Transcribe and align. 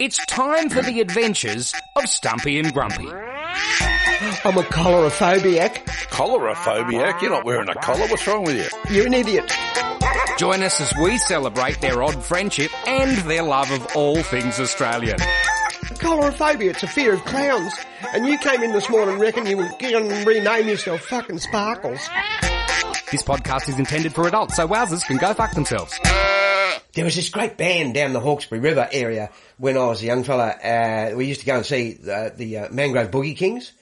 It's 0.00 0.24
time 0.26 0.68
for 0.70 0.82
the 0.82 1.00
adventures 1.00 1.74
of 1.96 2.08
Stumpy 2.08 2.58
and 2.58 2.72
Grumpy. 2.72 3.08
I'm 3.10 4.56
a 4.56 4.62
cholerophobiac. 4.62 5.84
Cholerophobiac? 6.08 7.20
You're 7.22 7.30
not 7.30 7.44
wearing 7.44 7.68
a 7.68 7.74
collar. 7.74 8.06
What's 8.08 8.26
wrong 8.26 8.44
with 8.44 8.56
you? 8.56 8.94
You're 8.94 9.06
an 9.06 9.14
idiot. 9.14 9.52
Join 10.38 10.62
us 10.62 10.80
as 10.80 10.92
we 11.02 11.18
celebrate 11.18 11.80
their 11.80 12.02
odd 12.02 12.22
friendship 12.22 12.70
and 12.88 13.16
their 13.28 13.42
love 13.42 13.70
of 13.70 13.94
all 13.94 14.22
things 14.22 14.58
Australian. 14.58 15.18
Cholerophobia, 15.98 16.70
it's 16.70 16.82
a 16.82 16.88
fear 16.88 17.14
of 17.14 17.24
clowns. 17.24 17.74
And 18.14 18.26
you 18.26 18.38
came 18.38 18.62
in 18.62 18.72
this 18.72 18.88
morning 18.88 19.18
reckon 19.18 19.46
you 19.46 19.58
were 19.58 19.68
going 19.78 20.08
to 20.08 20.24
rename 20.24 20.68
yourself 20.68 21.02
fucking 21.02 21.38
Sparkles. 21.38 22.00
This 23.10 23.22
podcast 23.22 23.68
is 23.68 23.78
intended 23.78 24.14
for 24.14 24.26
adults, 24.26 24.56
so 24.56 24.66
wowzers 24.66 25.04
can 25.04 25.18
go 25.18 25.34
fuck 25.34 25.52
themselves. 25.52 25.98
There 26.92 27.04
was 27.04 27.14
this 27.14 27.28
great 27.30 27.56
band 27.56 27.94
down 27.94 28.12
the 28.12 28.20
Hawkesbury 28.20 28.60
River 28.60 28.88
area 28.90 29.30
when 29.58 29.76
I 29.76 29.86
was 29.86 30.02
a 30.02 30.06
young 30.06 30.24
fella. 30.24 30.48
Uh, 30.48 31.12
we 31.16 31.26
used 31.26 31.40
to 31.40 31.46
go 31.46 31.56
and 31.56 31.66
see 31.66 31.98
uh, 32.10 32.30
the 32.36 32.58
uh, 32.58 32.68
Mangrove 32.70 33.10
Boogie 33.10 33.36
Kings. 33.36 33.72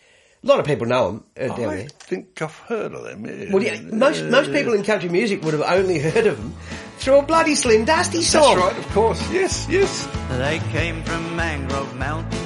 A 0.45 0.46
lot 0.46 0.60
of 0.60 0.66
people 0.66 0.87
know 0.87 1.06
them 1.10 1.24
uh, 1.51 1.56
down 1.56 1.68
I 1.70 1.77
there. 1.77 1.88
think 1.88 2.41
I've 2.42 2.55
heard 2.55 2.92
of 2.92 3.02
them. 3.05 3.24
Yeah. 3.27 3.52
Well, 3.52 3.62
yeah, 3.62 3.80
most 3.80 4.23
most 4.24 4.52
people 4.52 4.73
in 4.74 4.84
country 4.84 5.09
music 5.09 5.42
would 5.42 5.55
have 5.55 5.62
only 5.62 5.98
heard 5.98 6.27
of 6.27 6.37
them 6.38 6.55
through 6.98 7.18
a 7.18 7.23
bloody 7.23 7.55
Slim 7.56 7.84
Dusty 7.84 8.23
song. 8.23 8.56
That's 8.56 8.73
right, 8.74 8.79
of 8.84 8.92
course. 8.92 9.30
Yes, 9.32 9.66
yes. 9.68 10.06
They 10.30 10.60
came 10.70 11.02
from 11.02 11.34
Mangrove 11.34 11.96
Mountain, 11.96 12.38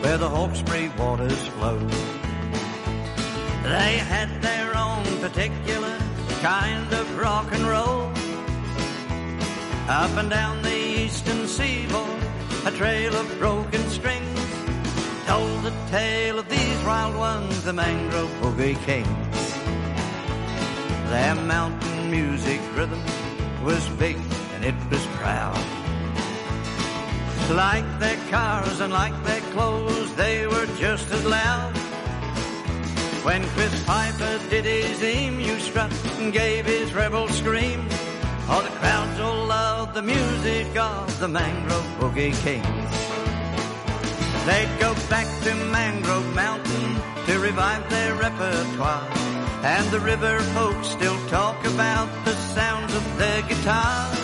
where 0.00 0.18
the 0.18 0.28
Hawkesbury 0.28 0.88
waters 0.98 1.46
flow. 1.48 1.78
They 3.62 3.98
had 3.98 4.42
their 4.42 4.76
own 4.76 5.04
particular 5.20 5.98
kind 6.40 6.92
of 6.92 7.18
rock 7.18 7.48
and 7.52 7.62
roll. 7.66 8.12
Up 9.88 10.10
and 10.16 10.28
down 10.28 10.62
the 10.62 10.74
eastern 10.74 11.46
seaboard, 11.46 12.20
a 12.64 12.72
trail 12.72 13.14
of 13.14 13.38
broken 13.38 13.80
strings 13.88 14.36
told 15.26 15.62
the 15.62 15.72
tale 15.90 16.40
of 16.40 16.48
these 16.48 16.84
wild 16.84 17.14
ones, 17.16 17.62
the 17.62 17.72
Mangrove 17.72 18.30
Boogie 18.40 18.76
Kings. 18.84 19.54
Their 21.10 21.36
mountain 21.36 22.10
music 22.10 22.60
rhythm 22.74 23.00
was 23.64 23.88
big 23.90 24.16
and 24.54 24.64
it 24.64 24.74
was 24.90 25.06
proud. 25.18 25.56
Like 27.50 27.86
their 28.00 28.18
cars 28.28 28.80
and 28.80 28.92
like 28.92 29.14
their 29.22 29.40
clothes, 29.52 30.12
they 30.16 30.48
were 30.48 30.66
just 30.80 31.12
as 31.12 31.24
loud. 31.24 31.76
When 33.22 33.44
Chris 33.50 33.84
Piper 33.84 34.40
did 34.50 34.64
his 34.64 35.00
emu 35.00 35.60
strut 35.60 35.92
and 36.18 36.32
gave 36.32 36.66
his 36.66 36.92
rebel 36.92 37.28
scream, 37.28 37.88
all 38.48 38.62
the 38.62 38.68
crowds 38.80 39.20
all 39.20 39.46
loved 39.46 39.94
the 39.94 40.02
music 40.02 40.76
of 40.76 41.20
the 41.20 41.28
Mangrove 41.28 41.86
Boogie 41.98 42.34
Kings. 42.44 42.92
They'd 44.46 44.70
go 44.78 44.94
back 45.10 45.26
to 45.44 45.54
Mangrove 45.72 46.34
Mountain 46.34 46.96
to 47.26 47.38
revive 47.40 47.88
their 47.90 48.14
repertoire. 48.14 49.08
And 49.62 49.86
the 49.90 49.98
river 49.98 50.38
folks 50.54 50.88
still 50.88 51.18
talk 51.28 51.58
about 51.64 52.08
the 52.24 52.34
sounds 52.54 52.94
of 52.94 53.18
their 53.18 53.42
guitars. 53.42 54.18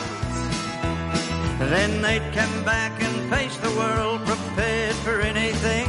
Then 1.58 2.02
they'd 2.02 2.32
come 2.32 2.64
back 2.64 3.02
and 3.02 3.30
face 3.30 3.56
the 3.56 3.70
world 3.70 4.20
prepared 4.24 4.94
for 4.96 5.20
anything. 5.20 5.88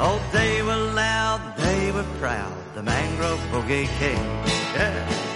Oh, 0.00 0.20
they 0.32 0.62
were 0.62 0.92
loud, 0.92 1.40
they 1.56 1.92
were 1.92 2.06
proud, 2.20 2.52
the 2.74 2.82
Mangrove 2.82 3.40
Boogie 3.50 3.88
Kings. 3.98 4.52
Yeah. 4.74 5.27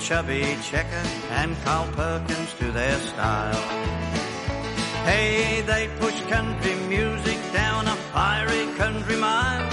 Chubby 0.00 0.56
Checker 0.62 1.08
and 1.30 1.56
Carl 1.64 1.86
Perkins 1.92 2.52
to 2.54 2.70
their 2.70 2.98
style. 3.00 3.62
Hey, 5.04 5.62
they 5.62 5.88
push 5.98 6.20
country 6.22 6.74
music 6.88 7.38
down 7.52 7.86
a 7.86 7.96
fiery 8.12 8.66
country 8.76 9.16
mile. 9.16 9.68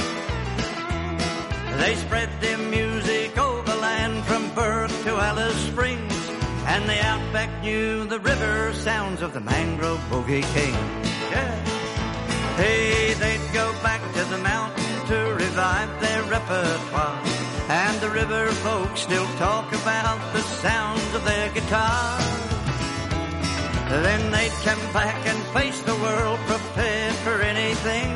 They 1.78 1.95
spread 1.95 2.29
their 2.39 2.57
music 2.57 3.38
overland 3.38 4.23
from 4.25 4.50
Perth 4.51 5.03
to 5.03 5.16
Alice 5.17 5.67
Springs. 5.67 6.13
And 6.66 6.88
the 6.88 7.00
outback 7.05 7.61
knew 7.61 8.05
the 8.05 8.19
river 8.19 8.73
sounds 8.73 9.22
of 9.22 9.34
the 9.34 9.41
Mangrove 9.41 10.00
Boogie 10.09 10.44
Kings. 10.53 11.09
Yeah. 11.31 11.55
Hey, 12.55 13.13
they'd 13.16 13.53
go 13.53 13.73
back 13.84 14.01
to 14.13 14.23
the 14.25 14.38
mountain 14.38 15.07
to 15.07 15.34
revive 15.35 16.01
their 16.01 16.23
repertoire. 16.23 17.33
And 17.69 18.00
the 18.01 18.09
river 18.09 18.51
folks 18.51 19.01
still 19.01 19.25
talk 19.38 19.72
about 19.74 20.19
the 20.34 20.41
sounds 20.41 21.16
of 21.16 21.24
their 21.25 21.50
guitars. 21.53 22.24
Then 23.90 24.31
they'd 24.31 24.51
come 24.63 24.81
back 24.91 25.25
and 25.25 25.41
face 25.53 25.79
the 25.81 25.96
world 25.96 26.40
prepared 26.47 27.13
for 27.16 27.41
anything. 27.41 28.12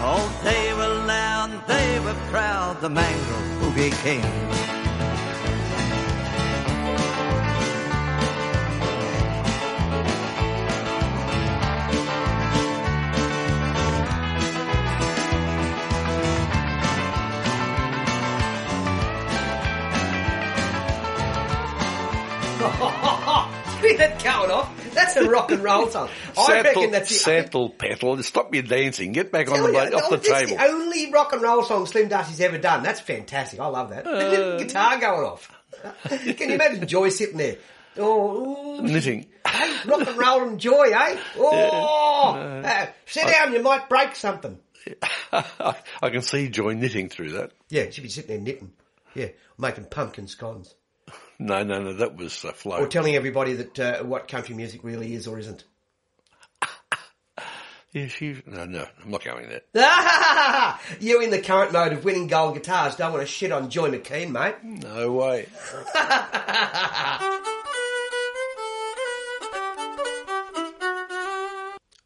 Oh, 0.00 0.30
they 0.44 0.72
were 0.74 1.04
loud, 1.06 1.66
they 1.66 2.00
were 2.00 2.18
proud, 2.30 2.80
the 2.80 2.90
Mangrove 2.90 3.60
Boogie 3.60 3.92
Kings. 4.02 4.75
That 24.06 24.22
going 24.22 24.50
off? 24.50 24.94
That's 24.94 25.16
a 25.16 25.28
rock 25.28 25.50
and 25.50 25.62
roll 25.62 25.88
song. 25.88 26.08
I 26.36 26.60
reckon 26.62 26.90
that's 26.90 27.08
the 27.08 27.14
settle, 27.14 27.70
petal. 27.70 28.22
Stop 28.22 28.52
your 28.52 28.62
dancing. 28.62 29.12
Get 29.12 29.32
back 29.32 29.50
on 29.50 29.62
the 29.62 29.72
you, 29.72 29.96
off 29.96 30.10
the 30.10 30.18
table. 30.18 30.56
the 30.56 30.64
only 30.64 31.10
rock 31.10 31.32
and 31.32 31.40
roll 31.40 31.62
song 31.62 31.86
Slim 31.86 32.08
Dusty's 32.08 32.40
ever 32.40 32.58
done. 32.58 32.82
That's 32.82 33.00
fantastic. 33.00 33.58
I 33.58 33.66
love 33.68 33.90
that. 33.90 34.06
Uh, 34.06 34.58
guitar 34.58 34.98
going 34.98 35.26
off. 35.26 35.50
Can 36.08 36.48
you 36.48 36.54
imagine 36.54 36.86
Joy 36.86 37.08
sitting 37.08 37.38
there? 37.38 37.56
Oh, 37.98 38.78
ooh, 38.78 38.82
Knitting. 38.82 39.26
hey, 39.46 39.76
rock 39.86 40.06
and 40.06 40.18
roll 40.18 40.42
and 40.48 40.60
Joy, 40.60 40.90
eh? 40.94 41.18
Oh, 41.38 42.34
uh, 42.62 42.86
sit 43.06 43.26
down, 43.26 43.54
you 43.54 43.62
might 43.62 43.88
break 43.88 44.14
something. 44.14 44.58
I 45.32 46.10
can 46.10 46.22
see 46.22 46.48
Joy 46.48 46.74
knitting 46.74 47.08
through 47.08 47.32
that. 47.32 47.52
Yeah, 47.70 47.88
she'd 47.90 48.02
be 48.02 48.08
sitting 48.08 48.28
there 48.28 48.40
knitting. 48.40 48.72
Yeah, 49.14 49.28
making 49.58 49.86
pumpkin 49.86 50.28
scones. 50.28 50.74
No, 51.38 51.62
no, 51.62 51.82
no, 51.82 51.92
that 51.94 52.16
was 52.16 52.44
a 52.44 52.52
flow. 52.52 52.78
Or 52.78 52.86
telling 52.86 53.14
everybody 53.14 53.52
that 53.54 53.78
uh, 53.78 54.04
what 54.04 54.28
country 54.28 54.54
music 54.54 54.82
really 54.82 55.14
is 55.14 55.26
or 55.26 55.38
isn't. 55.38 55.64
yeah, 57.92 58.08
she. 58.08 58.42
No, 58.46 58.64
no, 58.64 58.86
I'm 59.02 59.10
not 59.10 59.22
going 59.24 59.48
there. 59.48 59.62
you 61.00 61.20
in 61.20 61.30
the 61.30 61.40
current 61.40 61.72
mode 61.72 61.92
of 61.92 62.04
winning 62.04 62.26
gold 62.26 62.54
guitars 62.54 62.96
don't 62.96 63.12
want 63.12 63.26
to 63.26 63.30
shit 63.30 63.52
on 63.52 63.68
Joy 63.68 63.90
McKean, 63.90 64.30
mate. 64.30 64.56
No 64.62 65.12
way. 65.12 65.46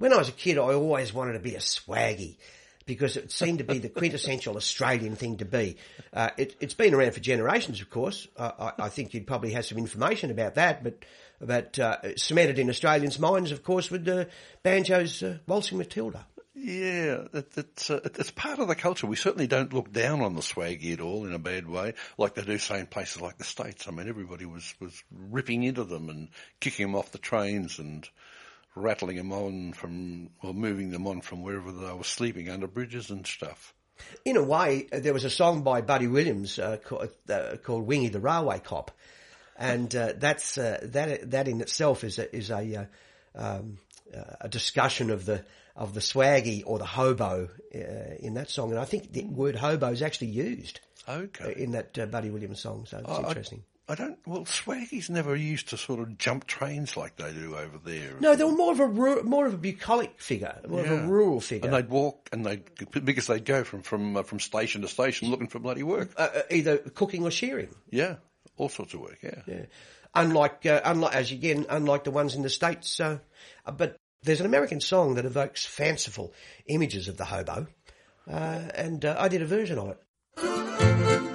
When 0.00 0.14
I 0.14 0.16
was 0.16 0.30
a 0.30 0.32
kid, 0.32 0.56
I 0.56 0.72
always 0.72 1.12
wanted 1.12 1.34
to 1.34 1.40
be 1.40 1.56
a 1.56 1.58
swaggy 1.58 2.36
because 2.90 3.16
it 3.16 3.30
seemed 3.30 3.58
to 3.58 3.64
be 3.64 3.78
the 3.78 3.88
quintessential 3.88 4.56
Australian 4.56 5.14
thing 5.14 5.36
to 5.36 5.44
be. 5.44 5.76
Uh, 6.12 6.30
it, 6.36 6.56
it's 6.58 6.74
been 6.74 6.92
around 6.92 7.12
for 7.12 7.20
generations, 7.20 7.80
of 7.80 7.88
course. 7.88 8.26
Uh, 8.36 8.72
I, 8.76 8.86
I 8.86 8.88
think 8.88 9.14
you'd 9.14 9.28
probably 9.28 9.52
have 9.52 9.64
some 9.64 9.78
information 9.78 10.32
about 10.32 10.56
that, 10.56 10.82
but 10.82 11.04
but 11.40 11.78
uh, 11.78 12.16
cemented 12.16 12.58
in 12.58 12.68
Australians' 12.68 13.18
minds, 13.20 13.52
of 13.52 13.62
course, 13.62 13.92
with 13.92 14.04
the 14.04 14.28
Banjo's 14.64 15.22
uh, 15.22 15.38
Waltzing 15.46 15.78
Matilda. 15.78 16.26
Yeah, 16.52 17.28
it, 17.32 17.52
it's 17.56 17.90
uh, 17.90 18.00
it's 18.02 18.32
part 18.32 18.58
of 18.58 18.66
the 18.66 18.75
culture. 18.75 19.06
We 19.06 19.14
certainly 19.14 19.46
don't 19.46 19.72
look 19.72 19.93
down 19.93 20.20
on 20.20 20.34
the 20.34 20.40
swaggy 20.40 20.93
at 20.93 21.00
all 21.00 21.26
in 21.26 21.32
a 21.32 21.38
bad 21.38 21.69
way, 21.69 21.94
like 22.19 22.34
they 22.34 22.43
do 22.43 22.58
say 22.58 22.81
in 22.81 22.86
places 22.86 23.22
like 23.22 23.38
the 23.38 23.44
states. 23.44 23.86
I 23.86 23.93
mean, 23.93 24.08
everybody 24.08 24.46
was 24.46 24.75
was 24.81 25.00
ripping 25.12 25.62
into 25.62 25.84
them 25.84 26.08
and 26.08 26.28
kicking 26.58 26.86
them 26.86 26.96
off 26.96 27.12
the 27.12 27.19
trains 27.19 27.78
and 27.78 28.06
rattling 28.75 29.17
them 29.17 29.32
on 29.32 29.72
from 29.72 30.31
or 30.43 30.55
moving 30.55 30.90
them 30.90 31.06
on 31.06 31.20
from 31.20 31.43
wherever 31.43 31.72
they 31.72 31.93
were 31.93 32.05
sleeping 32.05 32.49
under 32.49 32.67
bridges 32.67 33.11
and 33.11 33.26
stuff. 33.26 33.75
In 34.25 34.37
a 34.37 34.43
way, 34.43 34.87
there 34.93 35.12
was 35.12 35.25
a 35.25 35.31
song 35.31 35.62
by 35.62 35.82
Buddy 35.82 36.06
Williams 36.06 36.58
uh, 36.58 36.78
called, 36.82 37.11
uh, 37.28 37.56
called 37.62 37.87
"Wingy 37.87 38.08
the 38.08 38.20
Railway 38.20 38.61
Cop," 38.61 38.90
and 39.58 39.94
uh, 39.94 40.12
that's 40.17 40.56
uh, 40.56 40.78
that 40.84 41.31
that 41.32 41.49
in 41.49 41.61
itself 41.61 42.02
is 42.05 42.19
a 42.19 42.34
is 42.34 42.50
a 42.50 42.88
uh, 43.34 43.38
um, 43.38 43.78
uh, 44.17 44.22
a 44.43 44.49
discussion 44.49 45.11
of 45.11 45.26
the 45.26 45.44
of 45.76 45.93
the 45.94 46.00
swaggy 46.00 46.62
or 46.64 46.78
the 46.78 46.87
hobo 46.87 47.49
uh, 47.75 47.78
in 48.20 48.34
that 48.34 48.49
song, 48.50 48.70
and 48.70 48.78
I 48.81 48.84
think 48.87 49.12
the 49.12 49.25
word 49.25 49.55
hobo 49.56 49.90
is 49.93 50.00
actually 50.02 50.28
used 50.28 50.81
Okay. 51.08 51.55
in 51.56 51.72
that 51.72 51.99
uh, 51.99 52.06
Buddy 52.06 52.31
Williams 52.31 52.61
song. 52.61 52.87
So 52.87 52.99
it's 52.99 53.08
I- 53.08 53.28
interesting. 53.28 53.64
I 53.90 53.96
don't. 53.96 54.19
Well, 54.25 54.44
swaggies 54.44 55.10
never 55.10 55.34
used 55.34 55.70
to 55.70 55.76
sort 55.76 55.98
of 55.98 56.16
jump 56.16 56.46
trains 56.46 56.96
like 56.96 57.16
they 57.16 57.32
do 57.32 57.56
over 57.56 57.76
there. 57.84 58.12
No, 58.20 58.37
they 58.37 58.44
were 58.44 58.52
more 58.52 58.70
of 58.70 58.78
a 58.78 58.87
ru- 58.87 59.25
more 59.25 59.46
of 59.46 59.54
a 59.54 59.56
bucolic 59.56 60.20
figure, 60.20 60.60
more 60.69 60.81
of 60.81 60.90
a 60.92 61.08
rural 61.08 61.40
figure. 61.40 61.69
And 61.69 61.76
they'd 61.76 61.90
walk, 61.90 62.28
and 62.31 62.46
they 62.46 62.62
because 62.92 63.26
they'd 63.26 63.44
go 63.44 63.64
from 63.64 63.82
from 63.82 64.16
uh, 64.16 64.22
from 64.22 64.38
station 64.38 64.82
to 64.82 64.88
station 64.88 65.28
looking 65.28 65.48
for 65.48 65.58
bloody 65.58 65.82
work. 65.82 66.10
uh, 66.16 66.28
uh, 66.32 66.42
either 66.52 66.78
cooking 66.78 67.25
or 67.25 67.32
shearing. 67.32 67.75
Yeah, 67.90 68.16
all 68.56 68.69
sorts 68.69 68.94
of 68.94 69.00
work. 69.00 69.19
Yeah. 69.22 69.42
Yeah. 69.46 69.62
Unlike, 70.14 70.66
uh, 70.66 70.81
unlike 70.84 71.14
as 71.16 71.32
again, 71.32 71.66
unlike 71.69 72.04
the 72.04 72.12
ones 72.12 72.36
in 72.36 72.43
the 72.43 72.50
states. 72.50 73.00
Uh, 73.00 73.19
uh, 73.66 73.72
but 73.72 73.96
there's 74.22 74.40
an 74.40 74.46
American 74.46 74.81
song 74.81 75.16
that 75.16 75.25
evokes 75.25 75.66
fanciful 75.66 76.32
images 76.66 77.08
of 77.08 77.16
the 77.16 77.25
hobo, 77.25 77.66
uh, 78.31 78.32
and 78.32 79.04
uh, 79.04 79.16
I 79.19 79.26
did 79.26 79.43
a 79.43 79.46
version 79.46 79.78
of 79.78 79.88
it. 79.88 81.30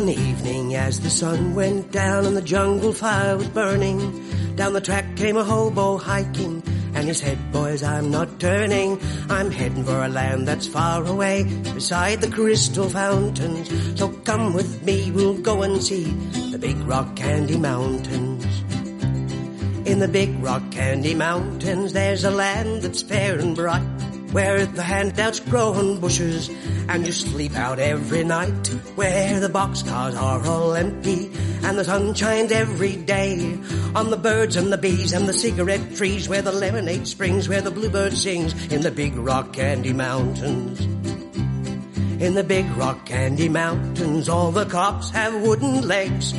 One 0.00 0.08
evening 0.08 0.74
as 0.76 0.98
the 1.00 1.10
sun 1.10 1.54
went 1.54 1.92
down 1.92 2.24
and 2.24 2.34
the 2.34 2.40
jungle 2.40 2.94
fire 2.94 3.36
was 3.36 3.48
burning, 3.48 4.56
down 4.56 4.72
the 4.72 4.80
track 4.80 5.14
came 5.14 5.36
a 5.36 5.44
hobo 5.44 5.98
hiking, 5.98 6.62
and 6.94 7.06
he 7.06 7.12
said, 7.12 7.52
boys, 7.52 7.82
I'm 7.82 8.10
not 8.10 8.40
turning, 8.40 8.98
I'm 9.28 9.50
heading 9.50 9.84
for 9.84 10.02
a 10.02 10.08
land 10.08 10.48
that's 10.48 10.66
far 10.66 11.04
away, 11.04 11.44
beside 11.74 12.22
the 12.22 12.30
crystal 12.30 12.88
fountains, 12.88 13.68
so 14.00 14.08
come 14.24 14.54
with 14.54 14.82
me, 14.84 15.10
we'll 15.10 15.34
go 15.34 15.60
and 15.60 15.82
see 15.82 16.04
the 16.50 16.58
big 16.58 16.78
rock 16.88 17.14
candy 17.14 17.58
mountains. 17.58 18.46
In 19.86 19.98
the 19.98 20.08
big 20.08 20.30
rock 20.42 20.62
candy 20.70 21.14
mountains, 21.14 21.92
there's 21.92 22.24
a 22.24 22.30
land 22.30 22.80
that's 22.80 23.02
fair 23.02 23.38
and 23.38 23.54
bright, 23.54 23.99
where 24.32 24.64
the 24.66 24.82
handouts 24.82 25.40
grow 25.40 25.72
on 25.72 26.00
bushes, 26.00 26.48
and 26.88 27.06
you 27.06 27.12
sleep 27.12 27.56
out 27.56 27.78
every 27.78 28.24
night, 28.24 28.66
where 28.94 29.40
the 29.40 29.48
boxcars 29.48 30.20
are 30.20 30.44
all 30.46 30.74
empty, 30.74 31.30
and 31.62 31.78
the 31.78 31.84
sun 31.84 32.14
shines 32.14 32.52
every 32.52 32.96
day, 32.96 33.58
on 33.94 34.10
the 34.10 34.16
birds 34.16 34.56
and 34.56 34.72
the 34.72 34.78
bees 34.78 35.12
and 35.12 35.28
the 35.28 35.32
cigarette 35.32 35.96
trees, 35.96 36.28
where 36.28 36.42
the 36.42 36.52
lemonade 36.52 37.06
springs, 37.06 37.48
where 37.48 37.62
the 37.62 37.70
bluebird 37.70 38.12
sings, 38.12 38.54
in 38.72 38.82
the 38.82 38.90
big 38.90 39.14
rock 39.16 39.52
candy 39.52 39.92
mountains. 39.92 40.80
In 42.22 42.34
the 42.34 42.44
big 42.44 42.66
rock 42.76 43.06
candy 43.06 43.48
mountains, 43.48 44.28
all 44.28 44.52
the 44.52 44.66
cops 44.66 45.10
have 45.10 45.42
wooden 45.42 45.88
legs. 45.88 46.34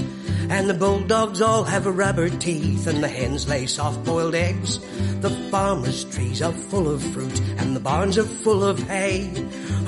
And 0.51 0.69
the 0.69 0.74
bulldogs 0.74 1.42
all 1.42 1.63
have 1.63 1.86
rubber 1.86 2.30
teeth 2.30 2.86
and 2.86 3.01
the 3.01 3.07
hens 3.07 3.48
lay 3.48 3.65
soft-boiled 3.68 4.36
eggs. 4.36 4.80
The 5.21 5.30
farmers' 5.50 6.03
trees 6.03 6.42
are 6.42 6.51
full 6.51 6.89
of 6.89 7.01
fruit 7.01 7.39
and 7.57 7.74
the 7.74 7.80
barns 7.80 8.18
are 8.18 8.25
full 8.25 8.62
of 8.62 8.77
hay. 8.83 9.31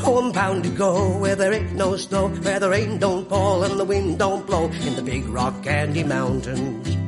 Oh, 0.06 0.24
I'm 0.24 0.32
bound 0.32 0.64
to 0.64 0.70
go 0.70 1.18
where 1.18 1.36
there 1.36 1.52
ain't 1.52 1.74
no 1.74 1.98
snow, 1.98 2.30
where 2.30 2.62
the 2.62 2.70
rain 2.70 2.98
don't 2.98 3.28
fall 3.28 3.64
and 3.64 3.78
the 3.78 3.84
wind 3.84 4.20
don't 4.20 4.48
blow 4.48 4.70
in 4.70 4.96
the 4.96 5.02
big 5.02 5.26
rock 5.26 5.64
candy 5.64 6.06
mountains. 6.06 7.03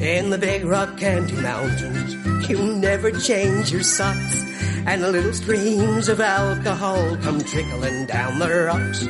In 0.00 0.30
the 0.30 0.38
big 0.38 0.64
rock 0.64 0.96
candy 0.96 1.34
mountains, 1.34 2.48
you 2.48 2.56
never 2.76 3.10
change 3.10 3.72
your 3.72 3.82
socks. 3.82 4.44
And 4.86 5.02
little 5.02 5.32
streams 5.32 6.08
of 6.08 6.20
alcohol 6.20 7.16
come 7.16 7.40
trickling 7.40 8.06
down 8.06 8.38
the 8.38 8.48
rocks. 8.48 9.00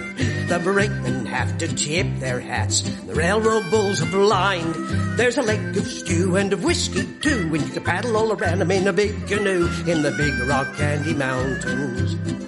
The 0.49 0.59
brakemen 0.65 1.27
have 1.27 1.59
to 1.59 1.69
tip 1.69 2.07
their 2.21 2.41
hats. 2.41 2.81
The 2.81 3.15
railroad 3.15 3.71
bulls 3.71 4.01
are 4.01 4.11
blind. 4.11 4.75
There's 5.19 5.37
a 5.37 5.43
lake 5.43 5.77
of 5.77 5.87
stew 5.87 6.37
and 6.37 6.55
of 6.55 6.65
whiskey 6.65 7.07
too. 7.21 7.51
And 7.53 7.67
you 7.67 7.73
can 7.73 7.85
paddle 7.85 8.17
all 8.17 8.33
around 8.33 8.61
them 8.61 8.71
in 8.71 8.89
a 8.89 8.93
big 8.93 9.27
canoe 9.27 9.69
in 9.87 10.01
the 10.03 10.15
big 10.17 10.49
rock 10.49 10.75
candy 10.75 11.13
mountains. 11.13 12.48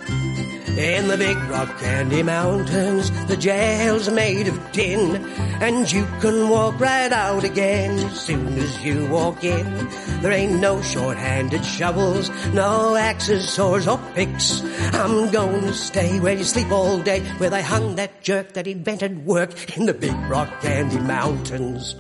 In 0.81 1.09
the 1.09 1.19
big 1.19 1.37
rock 1.51 1.79
candy 1.79 2.23
mountains, 2.23 3.11
the 3.27 3.37
jail's 3.37 4.09
made 4.09 4.49
of 4.49 4.73
tin, 4.73 5.17
and 5.61 5.93
you 5.93 6.07
can 6.21 6.49
walk 6.49 6.81
right 6.81 7.13
out 7.13 7.45
again 7.45 7.99
as 7.99 8.19
soon 8.19 8.55
as 8.55 8.83
you 8.83 9.07
walk 9.09 9.45
in. 9.45 9.89
There 10.23 10.33
ain't 10.33 10.59
no 10.59 10.81
short-handed 10.81 11.67
shovels, 11.67 12.31
no 12.55 12.97
axes, 12.97 13.47
swords, 13.47 13.87
or 13.87 13.99
picks. 14.15 14.63
I'm 14.95 15.31
to 15.31 15.75
stay 15.75 16.19
where 16.19 16.35
you 16.35 16.45
sleep 16.45 16.71
all 16.71 16.99
day, 16.99 17.21
where 17.37 17.51
they 17.51 17.63
hung 17.63 17.97
that 17.97 18.23
jerk 18.23 18.55
that 18.55 18.67
invented 18.67 19.27
work 19.27 19.77
in 19.77 19.85
the 19.85 19.93
big 19.93 20.17
rock 20.31 20.63
candy 20.63 20.99
mountains. 20.99 21.95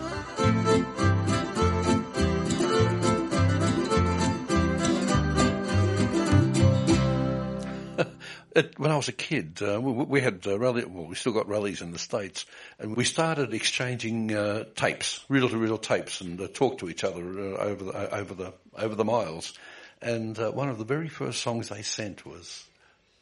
It, 8.54 8.78
when 8.78 8.90
I 8.90 8.96
was 8.96 9.08
a 9.08 9.12
kid, 9.12 9.60
uh, 9.62 9.80
we, 9.80 9.92
we 9.92 10.20
had 10.20 10.44
uh, 10.46 10.58
rally, 10.58 10.84
well, 10.84 11.06
we 11.06 11.14
still 11.14 11.32
got 11.32 11.48
rallies 11.48 11.82
in 11.82 11.92
the 11.92 11.98
states, 11.98 12.46
and 12.78 12.96
we 12.96 13.04
started 13.04 13.54
exchanging 13.54 14.34
uh, 14.34 14.64
tapes, 14.74 15.24
reel-to-reel 15.28 15.78
tapes, 15.78 16.20
and 16.20 16.40
uh, 16.40 16.48
talk 16.52 16.78
to 16.78 16.88
each 16.88 17.04
other 17.04 17.22
uh, 17.22 17.56
over 17.58 17.84
the 17.84 17.92
uh, 17.92 18.08
over 18.12 18.34
the 18.34 18.52
over 18.76 18.94
the 18.94 19.04
miles. 19.04 19.54
And 20.02 20.38
uh, 20.38 20.50
one 20.50 20.68
of 20.68 20.78
the 20.78 20.84
very 20.84 21.08
first 21.08 21.42
songs 21.42 21.68
they 21.68 21.82
sent 21.82 22.26
was 22.26 22.64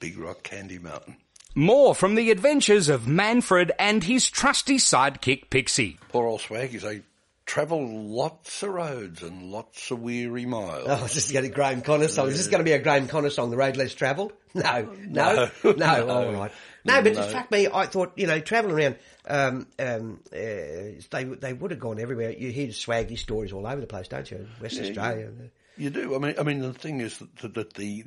"Big 0.01 0.19
Rock 0.19 0.43
Candy 0.45 0.79
Mountain." 0.79 1.17
More 1.55 1.95
from 1.95 2.15
the 2.15 2.31
adventures 2.31 2.89
of 2.89 3.09
Manfred 3.09 3.73
and 3.79 4.05
his 4.05 4.31
trusty 4.31 4.77
sidekick 4.77 5.51
Pixie. 5.51 5.99
Poor 6.11 6.27
old 6.27 6.41
swaggies, 6.41 6.83
they 6.83 7.03
travel 7.49 7.89
lots 7.89 8.63
of 8.63 8.69
roads 8.69 9.23
and 9.23 9.51
lots 9.51 9.91
of 9.91 10.01
weary 10.01 10.45
miles. 10.47 10.85
Oh, 10.87 11.05
is 11.07 11.15
this 11.15 11.33
going 11.33 11.43
to 11.45 11.49
be 11.49 11.53
a 11.53 11.57
Graham 11.57 11.81
Connor 11.81 12.07
song? 12.07 12.29
Is 12.29 12.37
this 12.37 12.47
going 12.47 12.59
to 12.61 12.65
be 12.65 12.73
a 12.73 12.79
Graham 12.79 13.09
Connor 13.09 13.31
song, 13.31 13.51
The 13.51 13.57
Road 13.57 13.77
Less 13.77 13.95
Travelled? 13.95 14.33
No, 14.55 14.95
no, 15.09 15.51
no, 15.65 15.73
No. 15.75 16.09
all 16.09 16.33
right. 16.33 16.53
No, 16.85 17.03
but 17.03 17.15
No. 17.15 17.21
it 17.23 17.29
struck 17.29 17.51
me, 17.51 17.67
I 17.73 17.87
thought, 17.87 18.13
you 18.17 18.27
know, 18.27 18.39
travelling 18.41 18.77
around, 18.77 18.97
um, 19.27 19.67
um, 19.79 20.21
uh, 20.33 20.37
they, 20.37 21.25
they 21.25 21.53
would 21.53 21.71
have 21.71 21.81
gone 21.81 21.99
everywhere. 21.99 22.31
You 22.31 22.51
hear 22.53 22.69
swaggy 22.69 23.19
stories 23.19 23.53
all 23.53 23.67
over 23.67 23.81
the 23.81 23.87
place, 23.87 24.09
don't 24.09 24.31
you? 24.31 24.47
West 24.61 24.79
Australia. 24.81 25.31
You 25.77 25.91
do. 25.91 26.15
I 26.15 26.19
mean, 26.19 26.35
I 26.39 26.43
mean, 26.43 26.61
the 26.61 26.73
thing 26.75 27.01
is 27.01 27.19
that, 27.19 27.55
that 27.55 27.75
the 27.75 28.05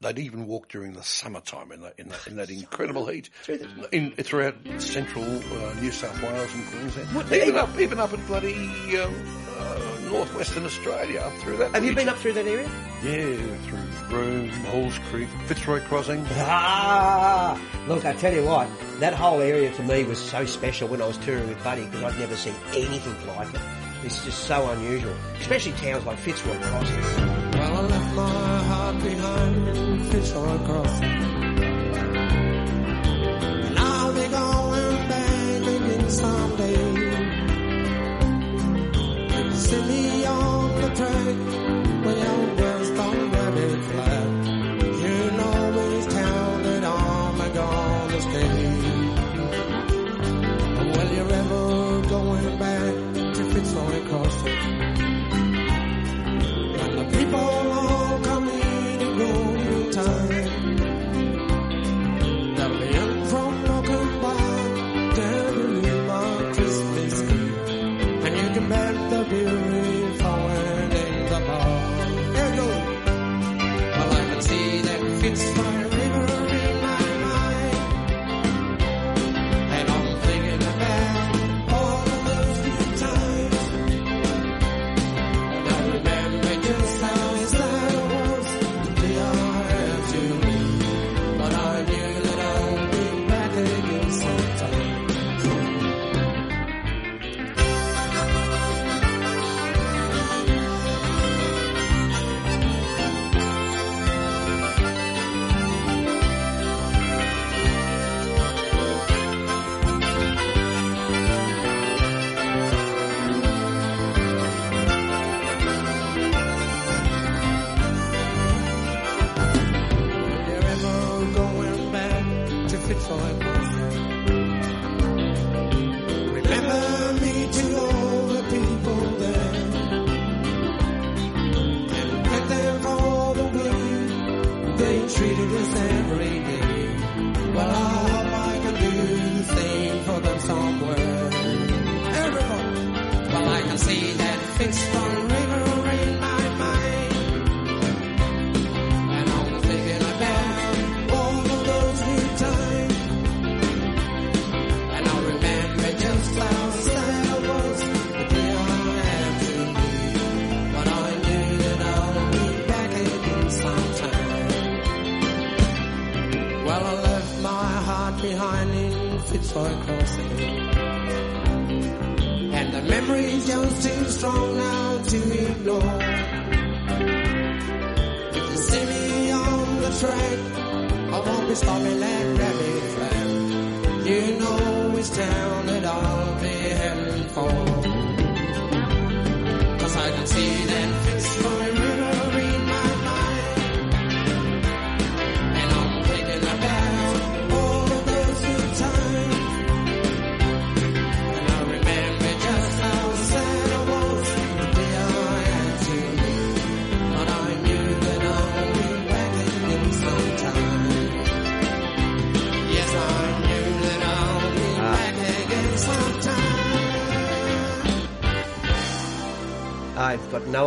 they'd 0.00 0.18
even 0.18 0.46
walk 0.46 0.68
during 0.68 0.94
the 0.94 1.02
summertime 1.02 1.70
in 1.72 1.80
that 1.82 1.94
in 1.98 2.08
that, 2.08 2.26
in 2.26 2.36
that 2.36 2.50
incredible 2.50 3.06
heat 3.06 3.28
in, 3.92 4.12
throughout 4.12 4.54
central 4.78 5.24
uh, 5.24 5.74
New 5.80 5.90
South 5.92 6.20
Wales 6.22 6.52
and 6.54 6.66
Queensland, 6.68 7.08
What- 7.14 7.32
even 7.32 7.56
up 7.56 7.78
even 7.78 7.98
up 8.00 8.12
in 8.12 8.24
bloody 8.26 8.54
um, 8.98 9.14
uh, 9.58 9.98
northwestern 10.10 10.64
Australia, 10.64 11.20
up 11.20 11.32
through 11.34 11.58
that. 11.58 11.72
Have 11.74 11.84
you 11.84 11.94
been 11.94 12.08
up 12.08 12.16
through 12.16 12.32
that 12.32 12.46
area? 12.46 12.68
Yeah, 13.04 13.56
through 13.66 14.08
Broome, 14.08 14.48
Halls 14.48 14.98
Creek, 15.10 15.28
Fitzroy 15.46 15.80
Crossing. 15.82 16.24
Ah, 16.36 17.60
look, 17.86 18.04
I 18.04 18.12
tell 18.14 18.32
you 18.32 18.44
what, 18.44 18.68
that 19.00 19.14
whole 19.14 19.40
area 19.40 19.70
to 19.72 19.82
me 19.82 20.04
was 20.04 20.18
so 20.18 20.44
special 20.46 20.88
when 20.88 21.00
I 21.02 21.06
was 21.06 21.16
touring 21.18 21.48
with 21.48 21.62
Buddy 21.62 21.84
because 21.84 22.02
I'd 22.02 22.18
never 22.18 22.36
seen 22.36 22.54
anything 22.74 23.26
like 23.36 23.52
it. 23.54 23.60
It's 24.04 24.24
just 24.24 24.44
so 24.44 24.68
unusual, 24.70 25.14
especially 25.40 25.72
towns 25.72 26.04
like 26.06 26.18
Fitzroy 26.18 26.58
Crossing. 26.60 27.39
Well, 27.60 27.76
I 27.76 27.80
left 27.82 28.14
my 28.14 28.62
heart 28.68 29.02
behind 29.02 29.68
in 29.76 30.04
Fitzroy 30.04 30.56
Crossing. 30.64 31.29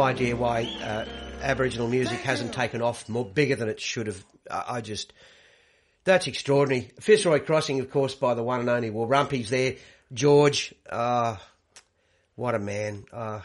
Idea 0.03 0.35
why 0.35 0.63
uh, 0.83 1.05
Aboriginal 1.41 1.87
music 1.87 2.19
hasn't 2.19 2.53
taken 2.53 2.81
off 2.81 3.07
more 3.07 3.25
bigger 3.25 3.55
than 3.55 3.69
it 3.69 3.79
should 3.79 4.07
have. 4.07 4.23
I, 4.51 4.63
I 4.67 4.81
just, 4.81 5.13
that's 6.03 6.27
extraordinary. 6.27 6.91
Fitzroy 6.99 7.39
Crossing, 7.39 7.79
of 7.79 7.89
course, 7.89 8.13
by 8.13 8.33
the 8.33 8.43
one 8.43 8.59
and 8.59 8.69
only 8.69 8.91
Warumpi's 8.91 9.49
there. 9.49 9.75
George, 10.13 10.75
uh, 10.89 11.37
what 12.35 12.53
a 12.53 12.59
man. 12.59 13.05
Uh, 13.13 13.39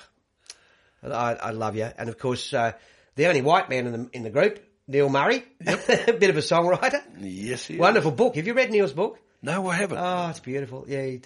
I, 1.03 1.35
I 1.35 1.51
love 1.51 1.77
you. 1.77 1.89
And 1.97 2.09
of 2.09 2.19
course, 2.19 2.53
uh, 2.53 2.73
the 3.15 3.27
only 3.27 3.43
white 3.43 3.71
man 3.71 3.87
in 3.87 3.93
the, 3.93 4.11
in 4.13 4.23
the 4.25 4.31
group, 4.31 4.59
Neil 4.89 5.09
Murray, 5.09 5.45
a 5.65 5.77
bit 6.13 6.31
of 6.31 6.37
a 6.37 6.41
songwriter. 6.41 7.03
Yes, 7.21 7.67
he 7.67 7.75
is. 7.75 7.81
Wonderful 7.81 8.11
book. 8.11 8.35
Have 8.35 8.47
you 8.47 8.55
read 8.55 8.71
Neil's 8.71 8.93
book? 8.93 9.19
No, 9.41 9.69
I 9.69 9.77
haven't. 9.77 9.99
Oh, 9.99 10.29
it's 10.31 10.41
beautiful. 10.41 10.85
Yeah, 10.89 11.05
he, 11.05 11.21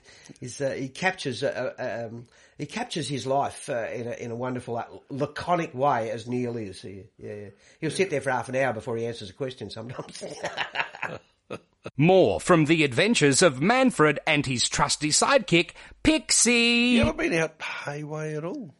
uh, 0.60 0.70
he 0.70 0.88
captures 0.88 1.42
uh, 1.42 1.72
uh, 1.78 2.06
um, 2.06 2.26
he 2.59 2.66
captures 2.66 3.09
his 3.09 3.26
life 3.26 3.68
uh, 3.68 3.88
in 3.92 4.06
a 4.06 4.12
in 4.12 4.30
a 4.30 4.37
wonderful, 4.37 4.76
uh, 4.76 4.85
laconic 5.11 5.75
way, 5.75 6.11
as 6.11 6.28
Neil 6.28 6.56
is. 6.56 6.85
Yeah, 6.85 7.02
yeah, 7.18 7.35
yeah. 7.35 7.49
He'll 7.80 7.90
sit 7.90 8.11
there 8.11 8.21
for 8.21 8.30
half 8.30 8.49
an 8.49 8.56
hour 8.56 8.73
before 8.73 8.97
he 8.97 9.06
answers 9.06 9.30
a 9.30 9.32
question. 9.32 9.71
Sometimes. 9.71 10.23
More 11.97 12.40
from 12.40 12.66
the 12.66 12.85
adventures 12.85 13.42
of 13.42 13.61
Manfred 13.61 14.21
and 14.26 14.47
his 14.47 14.68
trusty 14.68 15.11
sidekick, 15.11 15.71
Pixie. 16.02 16.94
you 16.94 17.02
ever 17.02 17.12
been 17.12 17.35
out 17.35 17.61
Hayway 17.61 18.37
at 18.37 18.44
all? 18.44 18.75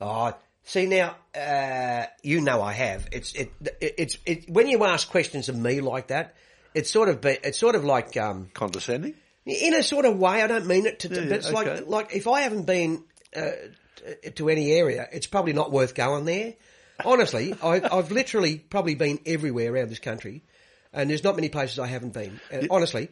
oh, 0.00 0.34
see 0.64 0.86
now, 0.86 1.16
uh, 1.34 2.06
you 2.22 2.40
know 2.40 2.60
I 2.60 2.72
have. 2.72 3.08
It's 3.12 3.32
it, 3.32 3.52
it 3.80 3.94
it's 3.98 4.18
it 4.26 4.50
when 4.50 4.68
you 4.68 4.84
ask 4.84 5.08
questions 5.10 5.48
of 5.48 5.56
me 5.56 5.80
like 5.80 6.08
that, 6.08 6.34
it's 6.74 6.90
sort 6.90 7.08
of 7.08 7.20
be, 7.20 7.38
it's 7.42 7.58
sort 7.58 7.74
of 7.74 7.84
like 7.84 8.16
um, 8.16 8.50
Condescending? 8.52 9.14
in 9.46 9.74
a 9.74 9.82
sort 9.82 10.04
of 10.04 10.18
way. 10.18 10.42
I 10.42 10.46
don't 10.46 10.66
mean 10.66 10.86
it 10.86 11.00
to, 11.00 11.08
to 11.08 11.14
Yeah, 11.14 11.28
but 11.28 11.32
it's 11.38 11.48
okay. 11.48 11.54
like 11.54 11.86
like 11.86 12.14
if 12.14 12.28
I 12.28 12.42
haven't 12.42 12.64
been 12.66 13.04
uh, 13.36 13.50
to 14.34 14.48
any 14.48 14.72
area, 14.72 15.08
it's 15.12 15.26
probably 15.26 15.52
not 15.52 15.70
worth 15.70 15.94
going 15.94 16.24
there. 16.24 16.54
Honestly, 17.04 17.54
I, 17.62 17.80
I've 17.90 18.10
literally 18.10 18.58
probably 18.58 18.94
been 18.94 19.20
everywhere 19.26 19.72
around 19.72 19.90
this 19.90 19.98
country, 19.98 20.42
and 20.92 21.08
there's 21.10 21.24
not 21.24 21.36
many 21.36 21.48
places 21.48 21.78
I 21.78 21.86
haven't 21.86 22.12
been. 22.12 22.40
Uh, 22.52 22.66
honestly, 22.70 23.08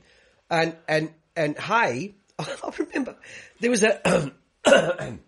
and 0.50 0.76
and 0.88 1.12
and 1.36 1.58
hey, 1.58 2.14
I 2.38 2.72
remember 2.78 3.16
there 3.60 3.70
was 3.70 3.82
a 3.82 4.32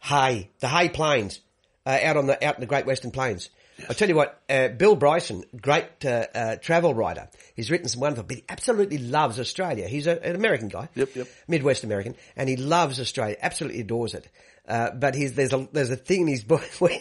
Hay, 0.00 0.50
the 0.60 0.68
Hay 0.68 0.88
Plains, 0.88 1.40
uh, 1.84 1.98
out 2.02 2.16
on 2.16 2.26
the 2.26 2.44
out 2.46 2.54
in 2.54 2.60
the 2.60 2.66
Great 2.66 2.86
Western 2.86 3.10
Plains. 3.10 3.50
I 3.88 3.92
tell 3.92 4.08
you 4.08 4.14
what, 4.14 4.40
uh, 4.48 4.68
Bill 4.68 4.96
Bryson, 4.96 5.44
great 5.60 6.04
uh, 6.04 6.26
uh, 6.34 6.56
travel 6.56 6.94
writer, 6.94 7.28
he's 7.54 7.70
written 7.70 7.88
some 7.88 8.00
wonderful. 8.00 8.24
But 8.24 8.36
he 8.38 8.44
absolutely 8.48 8.98
loves 8.98 9.38
Australia. 9.38 9.86
He's 9.86 10.06
a, 10.06 10.22
an 10.24 10.34
American 10.34 10.68
guy, 10.68 10.88
Yep, 10.94 11.14
yep. 11.14 11.28
Midwest 11.46 11.84
American, 11.84 12.16
and 12.36 12.48
he 12.48 12.56
loves 12.56 13.00
Australia. 13.00 13.36
Absolutely 13.40 13.80
adores 13.80 14.14
it. 14.14 14.28
Uh, 14.66 14.90
but 14.90 15.14
he's, 15.14 15.34
there's 15.34 15.52
a 15.52 15.68
there's 15.72 15.90
a 15.90 15.96
thing 15.96 16.22
in 16.22 16.28
his 16.28 16.42
book 16.42 16.64
where 16.78 16.98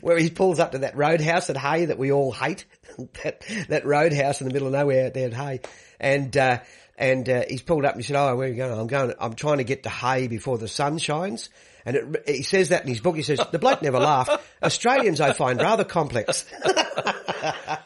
where 0.00 0.18
he 0.18 0.30
pulls 0.30 0.58
up 0.58 0.72
to 0.72 0.78
that 0.78 0.96
roadhouse 0.96 1.48
at 1.48 1.56
Hay 1.56 1.86
that 1.86 1.98
we 1.98 2.12
all 2.12 2.32
hate, 2.32 2.66
that 3.22 3.42
that 3.68 3.86
roadhouse 3.86 4.40
in 4.40 4.48
the 4.48 4.52
middle 4.52 4.68
of 4.68 4.74
nowhere 4.74 5.06
out 5.06 5.14
there 5.14 5.28
at 5.28 5.34
Hay, 5.34 5.60
and. 6.00 6.36
Uh, 6.36 6.58
and 6.98 7.28
uh, 7.28 7.42
he's 7.46 7.60
pulled 7.60 7.84
up 7.84 7.92
and 7.92 8.02
he 8.02 8.06
said, 8.06 8.16
"Oh, 8.16 8.34
where 8.36 8.46
are 8.46 8.50
you 8.50 8.56
going? 8.56 8.72
I'm 8.72 8.86
going. 8.86 9.12
I'm 9.20 9.34
trying 9.34 9.58
to 9.58 9.64
get 9.64 9.82
to 9.82 9.90
Hay 9.90 10.28
before 10.28 10.56
the 10.56 10.66
sun 10.66 10.96
shines." 10.96 11.50
And 11.86 11.96
it, 11.96 12.28
he 12.28 12.42
says 12.42 12.70
that 12.70 12.82
in 12.82 12.88
his 12.88 13.00
book. 13.00 13.16
He 13.16 13.22
says, 13.22 13.40
"The 13.52 13.58
bloke 13.60 13.80
never 13.80 14.00
laughed. 14.00 14.32
Australians, 14.62 15.20
I 15.20 15.32
find 15.32 15.60
rather 15.60 15.84
complex." 15.84 16.44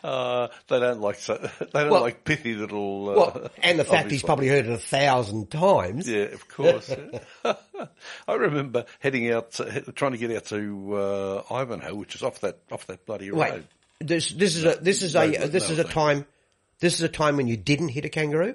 Uh, 0.03 0.49
they 0.69 0.81
don't 0.81 1.01
like 1.01 1.17
so, 1.17 1.35
they 1.59 1.67
don't 1.81 1.91
Well- 1.91 2.01
like 2.01 2.25
pithy 2.25 2.55
little. 2.55 3.11
Uh, 3.11 3.15
well, 3.15 3.51
and 3.63 3.79
the 3.79 3.85
fact 3.85 4.11
he's 4.11 4.23
probably 4.23 4.49
heard 4.49 4.67
it 4.67 4.73
a 4.73 4.79
thousand 4.79 5.51
times. 5.51 6.09
Yeah, 6.09 6.23
of 6.23 6.49
course. 6.49 6.91
I 7.45 8.35
remember 8.35 8.87
heading 9.01 9.31
out, 9.31 9.61
trying 9.95 10.13
to 10.13 10.19
get 10.19 10.35
out 10.35 10.47
to 10.47 10.95
uh, 10.95 11.43
Ivanhoe, 11.51 11.95
which 11.95 12.15
is 12.15 12.23
off 12.23 12.41
that 12.41 12.59
off 12.73 12.87
that 12.87 13.05
bloody 13.05 13.31
Wait, 13.31 13.51
road. 13.51 13.67
this 13.99 14.31
this 14.31 14.57
is 14.57 14.65
a 14.65 14.77
this 14.81 15.03
is 15.03 15.15
a 15.15 15.27
this 15.49 15.69
is 15.69 15.79
a 15.79 15.85
time. 15.85 16.25
This 16.79 16.95
is 16.95 17.03
a 17.03 17.09
time 17.09 17.37
when 17.37 17.47
you 17.47 17.59
didn't 17.59 17.89
hit 17.89 18.07
a 18.07 18.09
kangaroo. 18.09 18.55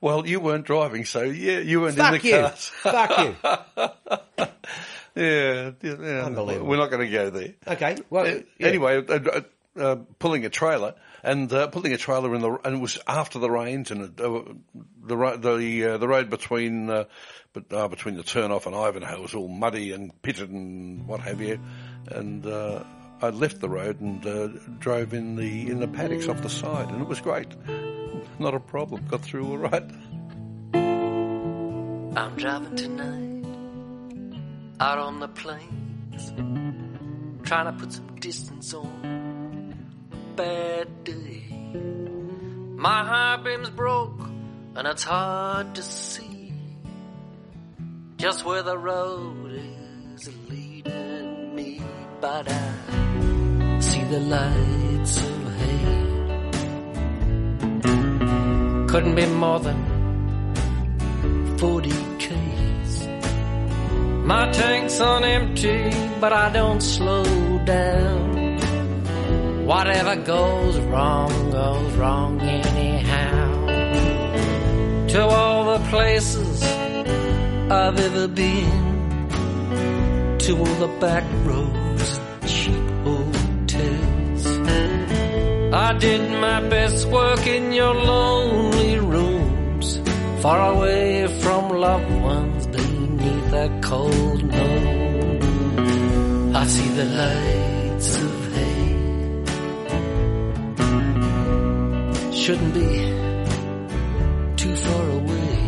Well, 0.00 0.26
you 0.26 0.40
weren't 0.40 0.64
driving, 0.66 1.04
so 1.04 1.22
yeah, 1.22 1.58
you 1.58 1.80
weren't 1.80 1.96
Fuck 1.96 2.14
in 2.14 2.20
the 2.20 2.28
you! 2.28 2.40
cars. 2.42 2.66
Fuck 2.68 3.18
you! 4.38 4.46
Yeah, 5.14 5.70
yeah, 5.82 5.94
yeah. 5.98 6.24
Unbelievable. 6.26 6.66
We're 6.66 6.76
not 6.76 6.90
going 6.90 7.06
to 7.06 7.10
go 7.10 7.30
there. 7.30 7.54
Okay, 7.66 7.96
well, 8.10 8.26
Uh, 8.26 8.40
yeah. 8.58 8.66
Anyway, 8.68 8.98
uh, 8.98 9.14
uh, 9.14 9.40
uh, 9.80 9.96
pulling 10.18 10.44
a 10.44 10.50
trailer 10.50 10.94
and 11.22 11.50
uh, 11.50 11.68
pulling 11.68 11.94
a 11.94 11.96
trailer 11.96 12.34
in 12.34 12.42
the 12.42 12.50
and 12.64 12.76
it 12.76 12.80
was 12.80 12.98
after 13.06 13.38
the 13.38 13.50
rains 13.50 13.90
and 13.90 14.20
uh, 14.20 14.42
the 15.02 15.38
the 15.38 15.86
uh, 15.86 15.96
the 15.96 16.06
road 16.06 16.28
between 16.28 16.88
but, 16.88 17.72
uh, 17.72 17.88
between 17.88 18.16
the 18.16 18.22
turnoff 18.22 18.66
and 18.66 18.74
Ivanhoe 18.76 19.22
was 19.22 19.34
all 19.34 19.48
muddy 19.48 19.92
and 19.92 20.12
pitted 20.20 20.50
and 20.50 21.06
what 21.08 21.20
have 21.20 21.40
you, 21.40 21.58
and 22.10 22.44
uh, 22.46 22.82
I 23.22 23.30
left 23.30 23.60
the 23.60 23.68
road 23.68 24.00
and 24.00 24.26
uh, 24.26 24.48
drove 24.78 25.14
in 25.14 25.36
the 25.36 25.70
in 25.70 25.80
the 25.80 25.88
paddocks 25.88 26.28
off 26.28 26.42
the 26.42 26.50
side 26.50 26.90
and 26.90 27.00
it 27.00 27.08
was 27.08 27.20
great, 27.20 27.48
not 28.38 28.54
a 28.54 28.60
problem. 28.60 29.06
Got 29.06 29.22
through 29.22 29.46
all 29.48 29.58
right. 29.58 29.90
I'm 32.16 32.36
driving 32.36 32.76
tonight 32.76 33.46
out 34.80 34.98
on 34.98 35.20
the 35.20 35.28
plains, 35.28 36.32
trying 37.46 37.66
to 37.66 37.72
put 37.72 37.92
some 37.92 38.16
distance 38.16 38.74
on 38.74 39.74
a 40.12 40.16
bad 40.36 41.04
day. 41.04 41.44
My 42.76 43.04
high 43.04 43.36
beam's 43.42 43.70
broke 43.70 44.20
and 44.74 44.86
it's 44.86 45.04
hard 45.04 45.74
to 45.74 45.82
see 45.82 46.52
just 48.18 48.44
where 48.44 48.62
the 48.62 48.76
road 48.76 49.52
is 50.14 50.30
leading 50.48 51.54
me, 51.54 51.80
but 52.20 52.50
I 52.50 52.75
the 54.10 54.20
lights 54.20 55.18
ahead. 55.18 56.08
Couldn't 58.88 59.14
be 59.16 59.26
more 59.26 59.58
than 59.58 59.76
40 61.58 61.90
Ks. 62.18 63.08
My 64.24 64.50
tank's 64.52 65.00
on 65.00 65.24
empty, 65.24 65.90
but 66.20 66.32
I 66.32 66.52
don't 66.52 66.80
slow 66.80 67.24
down. 67.64 68.58
Whatever 69.66 70.16
goes 70.22 70.78
wrong, 70.80 71.50
goes 71.50 71.92
wrong 71.94 72.40
anyhow. 72.40 73.66
To 75.08 75.24
all 75.24 75.64
the 75.78 75.84
places 75.88 76.62
I've 77.70 77.98
ever 77.98 78.28
been, 78.28 79.28
to 80.38 80.56
all 80.58 80.76
the 80.86 80.92
back 81.00 81.24
roads, 81.44 81.85
I 85.76 85.92
did 85.92 86.30
my 86.30 86.66
best 86.70 87.06
work 87.08 87.46
in 87.46 87.70
your 87.70 87.94
lonely 87.94 88.98
rooms, 88.98 90.00
far 90.40 90.72
away 90.72 91.26
from 91.42 91.68
loved 91.68 92.10
ones 92.22 92.66
beneath 92.68 93.52
a 93.52 93.68
cold 93.82 94.42
moon. 94.42 95.36
I 96.56 96.64
see 96.64 96.88
the 97.00 97.04
lights 97.20 98.16
of 98.24 98.54
Hay. 98.54 98.88
Shouldn't 102.32 102.72
be 102.72 102.92
too 104.56 104.74
far 104.76 105.10
away. 105.20 105.58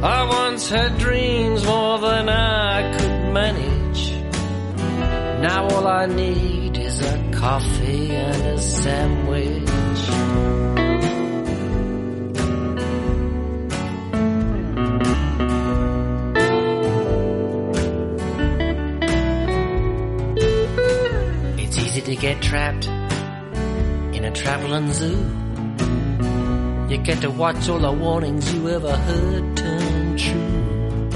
I 0.00 0.20
once 0.40 0.68
had 0.68 0.96
dreams 0.98 1.66
more 1.66 1.98
than 1.98 2.28
I 2.28 2.92
could 2.96 3.32
manage. 3.32 4.12
Now 5.42 5.66
all 5.70 5.88
I 5.88 6.06
need 6.06 6.53
coffee 7.44 8.10
and 8.10 8.42
a 8.46 8.58
sandwich. 8.58 9.68
It's 21.58 21.76
easy 21.76 22.00
to 22.00 22.16
get 22.16 22.40
trapped 22.40 22.86
in 24.16 24.24
a 24.24 24.30
traveling 24.30 24.90
zoo. 24.94 25.20
You 26.88 26.96
get 26.96 27.20
to 27.20 27.30
watch 27.30 27.68
all 27.68 27.78
the 27.78 27.92
warnings 27.92 28.54
you 28.54 28.70
ever 28.70 28.96
heard 28.96 29.56
turn 29.58 30.16
true. 30.16 31.10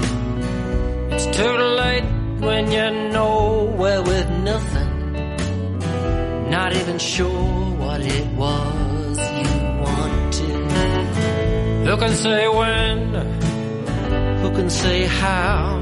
It's 1.09 1.25
too 1.35 1.57
late 1.81 2.07
when 2.39 2.71
you're 2.71 3.09
nowhere 3.19 4.03
with 4.03 4.29
nothing. 4.29 4.78
Not 6.49 6.73
even 6.75 6.97
sure 6.97 7.75
what 7.77 8.01
it 8.01 8.27
was 8.33 9.17
you 9.41 9.53
wanted. 9.85 10.69
Who 11.87 11.97
can 11.97 12.13
say 12.13 12.47
when? 12.47 12.99
Who 14.41 14.49
can 14.51 14.69
say 14.69 15.05
how? 15.05 15.77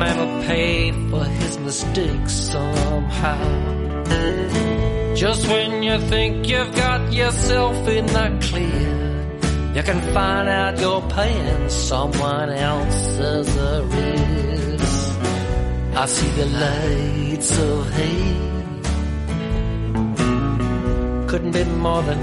Man 0.00 0.16
will 0.18 0.42
pay 0.46 0.92
for 1.10 1.24
his 1.24 1.58
mistakes 1.58 2.32
somehow. 2.32 3.80
Just 5.16 5.48
when 5.48 5.82
you 5.82 5.98
think 6.12 6.48
you've 6.48 6.74
got 6.76 7.12
yourself 7.12 7.88
in 7.88 8.06
the 8.06 8.38
clear, 8.48 9.74
you 9.74 9.82
can 9.82 10.00
find 10.14 10.48
out 10.48 10.78
you're 10.78 11.02
paying 11.10 11.68
someone 11.68 12.50
else's 12.50 13.56
arrears. 13.56 14.92
I 15.96 16.06
see 16.06 16.30
the 16.40 16.46
lights 16.46 17.58
of 17.58 17.90
Hay. 17.92 18.49
Couldn't 21.30 21.52
be 21.52 21.62
more 21.62 22.02
than 22.02 22.18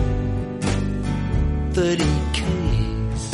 30 1.71 2.03
Ks. 2.33 3.33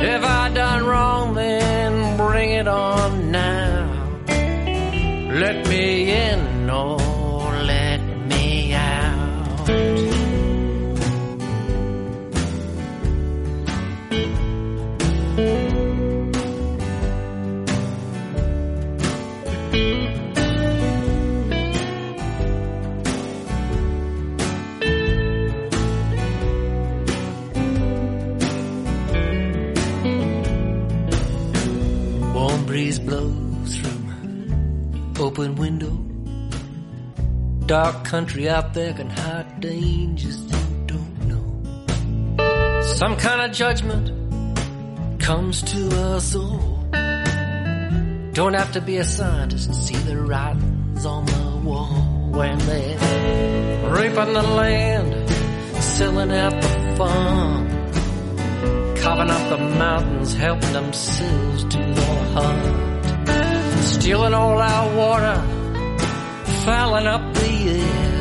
If 0.00 0.24
I 0.24 0.50
done 0.52 0.84
wrong, 0.84 1.34
then 1.34 2.16
bring 2.16 2.50
it 2.50 2.66
on 2.66 3.30
now. 3.30 4.18
Let 4.26 5.68
me 5.68 6.10
in 6.10 6.55
Dark 37.66 38.04
country 38.04 38.48
out 38.48 38.74
there 38.74 38.94
can 38.94 39.10
hide 39.10 39.60
dangers 39.60 40.38
you 40.40 40.84
don't 40.86 41.26
know. 41.28 42.80
Some 42.82 43.16
kind 43.16 43.42
of 43.42 43.52
judgment 43.56 44.10
comes 45.20 45.62
to 45.62 45.88
us 46.14 46.34
all. 46.34 46.88
Don't 48.32 48.54
have 48.54 48.72
to 48.72 48.80
be 48.80 48.98
a 48.98 49.04
scientist 49.04 49.68
to 49.68 49.74
see 49.74 49.96
the 49.96 50.16
writings 50.16 51.04
on 51.04 51.26
the 51.26 51.60
wall 51.64 52.30
when 52.30 52.58
they're 52.58 53.90
raping 53.90 54.32
the 54.32 54.42
land, 54.42 55.30
selling 55.82 56.32
out 56.32 56.62
the 56.62 56.94
farm 56.96 57.76
carving 59.06 59.30
up 59.30 59.48
the 59.50 59.58
mountains, 59.78 60.34
helping 60.34 60.72
themselves 60.72 61.62
to 61.64 61.78
the 61.78 62.04
heart, 62.34 63.84
stealing 63.84 64.34
all 64.34 64.58
our 64.58 64.96
water, 64.96 65.55
fouling 66.66 67.06
up 67.06 67.22
the 67.34 67.50
air. 67.78 68.16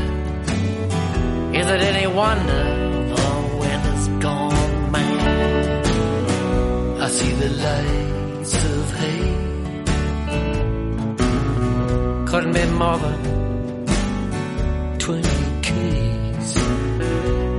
Is 1.60 1.68
it 1.76 1.82
any 1.82 2.06
wonder 2.06 2.64
oh, 3.18 3.50
the 3.50 3.58
weather's 3.62 4.08
gone 4.26 4.92
mad? 4.92 5.86
I 7.06 7.08
see 7.18 7.32
the 7.42 7.50
lights 7.66 8.54
of 8.74 8.84
Hay. 9.00 9.30
Couldn't 12.30 12.54
be 12.54 12.66
more 12.84 13.00
than 13.06 13.20
20 15.00 15.28
keys. 15.68 16.50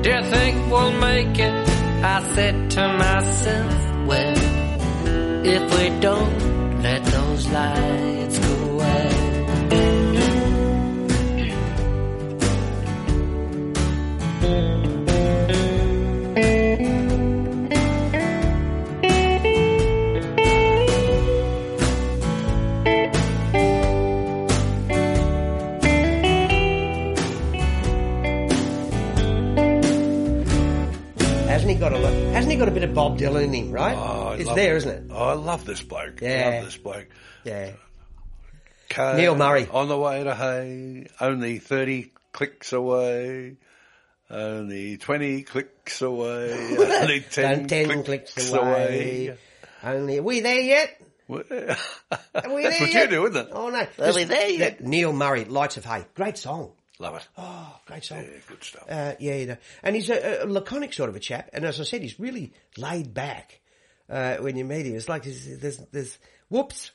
Do 0.05 0.09
you 0.15 0.23
think 0.35 0.55
we'll 0.71 0.97
make 1.11 1.37
it? 1.49 1.55
I 2.15 2.17
said 2.35 2.71
to 2.77 2.83
myself, 3.05 3.75
well, 4.07 4.37
if 5.55 5.63
we 5.77 5.85
don't 5.99 6.83
let 6.83 7.05
those 7.05 7.45
lights 7.49 8.46
lot? 32.59 32.65
Got 32.67 32.69
a 32.69 32.75
bit 32.81 32.85
of 32.85 32.95
Bob 32.95 33.19
Dylan 33.19 33.45
in 33.45 33.53
him? 33.53 33.71
Right? 33.73 33.97
Oh, 33.97 34.33
it's 34.33 34.47
love 34.47 34.57
there, 34.57 34.77
isn't 34.77 34.91
it? 34.91 35.11
Oh, 35.13 35.25
I 35.29 35.33
love 35.35 35.65
this 35.65 35.83
bloke. 35.83 36.23
I 36.23 36.27
Yeah. 36.27 36.51
love 36.57 36.65
this 36.67 36.77
bloke. 36.77 37.07
Yeah. 37.45 37.71
Neil 38.97 39.35
Murray. 39.35 39.69
On 39.71 39.89
the 39.89 39.99
way 39.99 40.23
to 40.25 40.35
Hay, 40.35 41.07
only 41.21 41.59
30 41.59 42.13
clicks 42.33 42.73
away. 42.73 43.57
Only 44.31 44.97
20 44.97 45.43
clicks 45.43 46.03
away. 46.03 46.53
only 46.79 47.21
10, 47.21 47.67
ten 47.69 48.03
clicks, 48.05 48.33
clicks 48.35 48.51
away. 48.53 49.29
away. 49.29 49.39
Only 49.85 50.19
are 50.19 50.23
we 50.23 50.41
there 50.41 50.61
yet? 50.61 51.01
Are 51.29 51.35
we 51.37 51.43
That's 51.49 51.99
there 52.39 52.55
what 52.55 52.93
yet? 52.93 53.11
you 53.11 53.17
do, 53.17 53.27
isn't 53.27 53.49
it? 53.49 53.53
Oh 53.53 53.69
no, 53.69 53.85
Are 53.99 54.15
we 54.15 54.23
there 54.25 54.49
yet? 54.49 54.81
Neil 54.81 55.13
Murray, 55.13 55.45
Lights 55.45 55.77
of 55.77 55.85
Hay, 55.85 56.05
great 56.15 56.39
song. 56.39 56.71
Love 56.99 57.17
it. 57.17 57.29
Oh, 57.37 57.79
great 57.85 58.05
song. 58.05 58.23
Yeah, 58.23 58.39
good 58.49 58.65
stuff. 58.65 58.85
Uh, 58.89 59.15
yeah, 59.19 59.35
you 59.35 59.47
know. 59.47 59.57
and 59.83 59.95
he's 59.95 60.09
a, 60.09 60.45
a 60.45 60.47
laconic 60.47 60.93
sort 60.95 61.11
of 61.11 61.17
a 61.17 61.21
chap, 61.21 61.51
and 61.53 61.65
as 61.65 61.81
I 61.81 61.85
said, 61.85 62.03
he's 62.03 62.19
really 62.19 62.53
laid 62.79 63.13
back 63.13 63.61
uh, 64.09 64.37
when 64.37 64.57
you 64.57 64.65
meet 64.65 64.87
him. 64.87 64.97
It's 64.97 65.09
like 65.09 65.25
there's, 65.25 65.59
there's, 65.59 65.79
there's 65.93 66.19
whoops, 66.49 66.93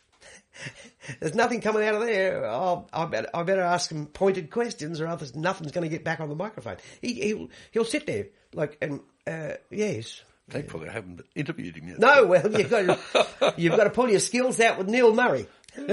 there's 1.19 1.35
nothing 1.35 1.61
coming 1.61 1.83
out 1.83 1.95
of 1.95 2.01
there. 2.01 2.45
Oh, 2.45 2.87
I 2.91 3.05
better, 3.05 3.29
I 3.33 3.43
better 3.43 3.61
ask 3.61 3.91
him 3.91 4.07
pointed 4.07 4.49
questions, 4.49 4.99
or 4.99 5.07
else 5.07 5.35
nothing's 5.35 5.71
going 5.71 5.83
to 5.83 5.95
get 5.95 6.03
back 6.03 6.19
on 6.19 6.29
the 6.29 6.35
microphone. 6.35 6.77
He, 7.01 7.13
he'll, 7.13 7.49
he'll 7.71 7.85
sit 7.85 8.07
there 8.07 8.27
like, 8.53 8.77
and 8.81 9.01
uh, 9.27 9.53
yes. 9.69 10.21
Thankfully, 10.49 10.89
I 10.89 10.93
haven't 10.93 11.21
interviewed 11.33 11.77
him 11.77 11.87
yet. 11.87 11.99
No, 11.99 12.25
well, 12.25 12.51
you've 12.51 12.69
got 12.69 12.81
to, 13.13 13.53
you've 13.57 13.77
got 13.77 13.85
to 13.85 13.89
pull 13.89 14.09
your 14.09 14.19
skills 14.19 14.59
out 14.59 14.77
with 14.77 14.89
Neil 14.89 15.13
Murray. 15.13 15.47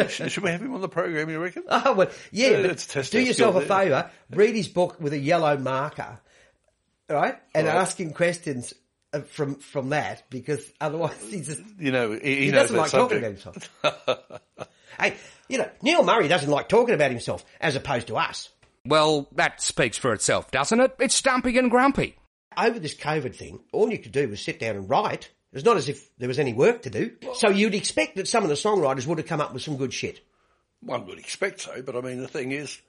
Should 0.09 0.33
should 0.33 0.43
we 0.43 0.51
have 0.51 0.61
him 0.61 0.75
on 0.75 0.81
the 0.81 0.89
program, 0.89 1.29
you 1.31 1.39
reckon? 1.41 1.63
Oh, 1.69 1.93
well, 1.97 2.11
yeah, 2.33 2.49
Yeah, 2.49 2.57
but 2.57 2.67
let's 2.67 2.87
test 2.87 3.13
do 3.13 3.21
yourself 3.21 3.55
a 3.57 3.61
favour, 3.61 4.11
read 4.31 4.55
his 4.55 4.69
book 4.69 5.01
with 5.01 5.13
a 5.13 5.19
yellow 5.19 5.57
marker, 5.57 6.19
right? 7.09 7.37
And 7.55 7.67
Right. 7.67 7.77
ask 7.77 7.99
him 7.99 8.13
questions 8.13 8.75
uh, 9.13 9.21
from, 9.21 9.57
from 9.57 9.91
that, 9.91 10.25
because 10.31 10.61
otherwise 10.81 11.23
he's 11.31 11.47
just, 11.47 11.63
You 11.79 11.93
know, 11.93 12.13
he, 12.13 12.19
he 12.35 12.45
he 12.47 12.51
doesn't 12.51 12.75
that 12.75 12.83
like 12.83 12.91
talking 12.91 13.19
about 13.19 13.31
himself. 13.31 13.71
hey, 15.01 15.17
you 15.49 15.59
know, 15.59 15.71
Neil 15.83 16.03
Murray 16.03 16.29
doesn't 16.29 16.51
like 16.51 16.69
talking 16.69 16.95
about 16.95 17.11
himself, 17.11 17.45
as 17.61 17.77
opposed 17.77 18.09
to 18.09 18.17
us. 18.17 18.49
Well, 18.85 19.29
that 19.33 19.61
speaks 19.63 19.97
for 19.99 20.13
itself, 20.13 20.51
doesn't 20.51 20.81
it? 20.81 20.95
It's 20.99 21.15
Stumpy 21.15 21.57
and 21.59 21.71
Grumpy. 21.71 22.17
Over 22.57 22.79
this 22.79 22.95
COVID 22.97 23.35
thing, 23.35 23.61
all 23.73 23.91
you 23.91 23.99
could 23.99 24.13
do 24.13 24.29
was 24.29 24.41
sit 24.41 24.59
down 24.59 24.77
and 24.77 24.89
write. 24.91 25.31
It's 25.59 25.67
not 25.67 25.77
as 25.77 25.89
if 25.89 26.09
there 26.19 26.29
was 26.29 26.39
any 26.39 26.53
work 26.53 26.83
to 26.83 26.91
do. 26.91 27.13
So 27.35 27.49
you'd 27.49 27.75
expect 27.75 28.17
that 28.17 28.29
some 28.29 28.43
of 28.43 28.49
the 28.49 28.55
songwriters 28.55 29.07
would 29.07 29.19
have 29.19 29.27
come 29.27 29.41
up 29.41 29.53
with 29.53 29.63
some 29.63 29.77
good 29.77 29.93
shit. 29.93 30.21
One 30.81 31.07
would 31.07 31.19
expect 31.19 31.61
so, 31.61 31.83
but 31.83 31.97
I 31.97 32.01
mean, 32.01 32.21
the 32.21 32.29
thing 32.29 32.53
is, 32.53 32.81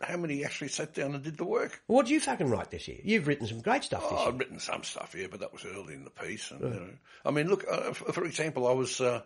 how 0.00 0.16
many 0.16 0.44
actually 0.44 0.68
sat 0.68 0.94
down 0.94 1.14
and 1.14 1.22
did 1.22 1.36
the 1.36 1.44
work. 1.44 1.82
What 1.86 2.06
do 2.06 2.14
you 2.14 2.20
fucking 2.20 2.48
write 2.48 2.70
this 2.70 2.88
year? 2.88 2.98
You've 3.04 3.26
written 3.26 3.46
some 3.46 3.60
great 3.60 3.84
stuff 3.84 4.02
this 4.02 4.12
Oh, 4.12 4.18
year. 4.24 4.28
I've 4.32 4.38
written 4.38 4.58
some 4.60 4.82
stuff 4.82 5.12
here, 5.12 5.28
but 5.30 5.40
that 5.40 5.52
was 5.52 5.66
early 5.66 5.92
in 5.94 6.04
the 6.04 6.10
piece. 6.10 6.50
And, 6.50 6.60
you 6.60 6.68
know, 6.70 6.88
I 7.26 7.30
mean, 7.32 7.48
look, 7.48 7.66
uh, 7.70 7.92
for, 7.92 8.12
for 8.12 8.24
example, 8.24 8.66
I 8.66 8.72
was 8.72 8.98
uh, 9.00 9.20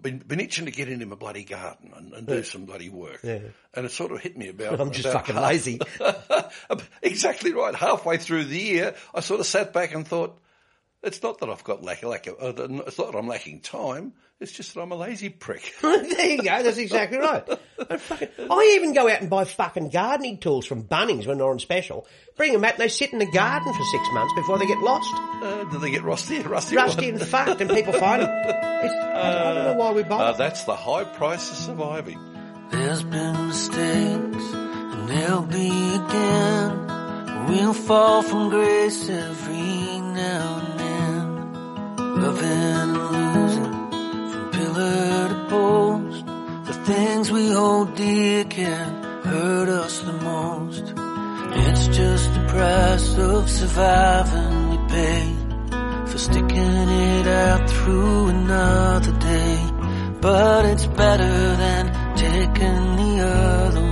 been, 0.00 0.18
been 0.18 0.40
itching 0.40 0.64
to 0.64 0.72
get 0.72 0.88
into 0.88 1.06
my 1.06 1.14
bloody 1.14 1.44
garden 1.44 1.92
and, 1.94 2.12
and 2.14 2.26
do 2.26 2.42
some 2.42 2.64
bloody 2.64 2.88
work, 2.88 3.20
Yeah. 3.22 3.38
and 3.74 3.86
it 3.86 3.92
sort 3.92 4.10
of 4.10 4.20
hit 4.20 4.36
me 4.36 4.48
about. 4.48 4.80
I'm 4.80 4.90
just 4.90 5.06
about 5.06 5.26
fucking 5.26 5.36
half- 5.36 5.44
lazy. 5.44 5.78
exactly 7.02 7.52
right. 7.52 7.74
Halfway 7.74 8.16
through 8.16 8.44
the 8.44 8.58
year, 8.58 8.94
I 9.14 9.20
sort 9.20 9.40
of 9.40 9.46
sat 9.46 9.72
back 9.72 9.94
and 9.94 10.06
thought, 10.06 10.38
it's 11.02 11.22
not 11.22 11.38
that 11.40 11.50
I've 11.50 11.64
got 11.64 11.82
lack, 11.82 12.02
lack 12.02 12.26
of, 12.26 12.34
uh, 12.40 12.62
it's 12.86 12.98
not 12.98 13.12
that 13.12 13.18
I'm 13.18 13.26
lacking 13.26 13.60
time. 13.60 14.12
It's 14.40 14.50
just 14.52 14.74
that 14.74 14.80
I'm 14.80 14.90
a 14.90 14.96
lazy 14.96 15.28
prick. 15.28 15.72
there 15.82 16.26
you 16.26 16.38
go. 16.38 16.62
That's 16.62 16.76
exactly 16.76 17.18
right. 17.18 17.44
I, 17.90 17.96
fucking, 17.96 18.28
I 18.50 18.74
even 18.76 18.92
go 18.92 19.08
out 19.08 19.20
and 19.20 19.30
buy 19.30 19.44
fucking 19.44 19.90
gardening 19.90 20.38
tools 20.38 20.66
from 20.66 20.82
Bunnings 20.82 21.26
when 21.26 21.38
they're 21.38 21.48
on 21.48 21.60
special. 21.60 22.06
Bring 22.36 22.52
them 22.52 22.64
out 22.64 22.72
and 22.72 22.80
they 22.80 22.88
sit 22.88 23.12
in 23.12 23.20
the 23.20 23.30
garden 23.30 23.72
for 23.72 23.84
six 23.84 24.08
months 24.12 24.34
before 24.34 24.58
they 24.58 24.66
get 24.66 24.78
lost, 24.78 25.08
Uh, 25.14 25.64
do 25.70 25.78
they 25.78 25.90
get 25.92 26.02
rusty? 26.02 26.40
Rusty, 26.42 26.74
rusty 26.74 27.08
and 27.08 27.22
fucked, 27.22 27.60
and 27.60 27.70
people 27.70 27.92
find 27.92 28.22
them. 28.22 28.30
It's, 28.32 28.94
I, 28.94 29.50
I 29.50 29.54
don't 29.54 29.64
know 29.64 29.74
why 29.74 29.92
we 29.92 30.02
buy. 30.02 30.16
Uh, 30.16 30.32
that's 30.32 30.64
the 30.64 30.74
high 30.76 31.04
price 31.04 31.48
of 31.50 31.56
surviving. 31.56 32.18
There's 32.70 33.02
been 33.04 33.46
mistakes, 33.48 34.54
and 34.54 35.08
there'll 35.08 35.42
be 35.42 35.68
again. 35.68 37.46
We'll 37.48 37.74
fall 37.74 38.22
from 38.22 38.50
grace 38.50 39.08
every 39.08 40.00
now 40.00 40.62
and 40.64 40.71
Loving 42.22 42.44
and 42.82 42.92
losing, 42.96 43.72
from 44.30 44.50
pillar 44.52 45.28
to 45.28 45.46
post. 45.50 46.24
The 46.66 46.74
things 46.84 47.32
we 47.32 47.48
hold 47.50 47.96
dear 47.96 48.44
can 48.44 49.02
hurt 49.24 49.68
us 49.68 49.98
the 50.02 50.12
most. 50.12 50.84
It's 51.64 51.88
just 51.88 52.32
the 52.32 52.44
price 52.46 53.18
of 53.18 53.50
surviving 53.50 54.70
we 54.70 54.78
pay 54.88 55.34
for 56.06 56.18
sticking 56.18 56.88
it 57.10 57.26
out 57.26 57.68
through 57.68 58.28
another 58.28 59.12
day. 59.18 59.58
But 60.20 60.64
it's 60.66 60.86
better 60.86 61.56
than 61.56 61.84
taking 62.14 62.96
the 63.02 63.12
other 63.18 63.91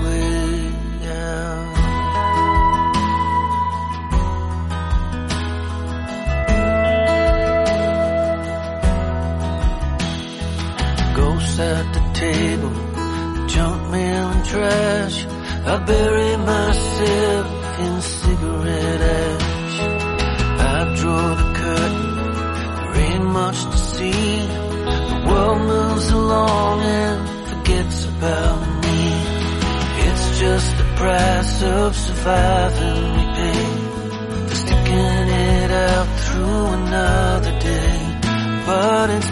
table, 12.21 12.75
junk 13.49 13.81
mail 13.91 14.27
and 14.35 14.45
trash. 14.45 15.17
I 15.73 15.75
bury 15.91 16.37
myself 16.37 17.47
in 17.85 17.95
cigarette 18.03 19.03
ash. 19.23 19.79
I 20.77 20.79
draw 21.01 21.27
the 21.41 21.49
curtain, 21.61 22.17
there 22.77 22.95
ain't 23.07 23.29
much 23.41 23.59
to 23.73 23.79
see. 23.93 24.37
The 25.11 25.19
world 25.29 25.61
moves 25.73 26.11
along 26.11 26.81
and 26.83 27.21
forgets 27.51 27.99
about 28.13 28.61
me. 28.85 29.01
It's 30.07 30.27
just 30.43 30.69
the 30.81 30.89
price 31.01 31.63
of 31.63 31.97
surviving 32.07 33.03
we 33.17 33.25
pay 33.39 33.65
for 34.49 34.57
sticking 34.63 35.29
it 35.57 35.71
out 35.89 36.09
through 36.25 36.67
another 36.81 37.55
day. 37.71 37.97
But 38.67 39.09
it's 39.17 39.31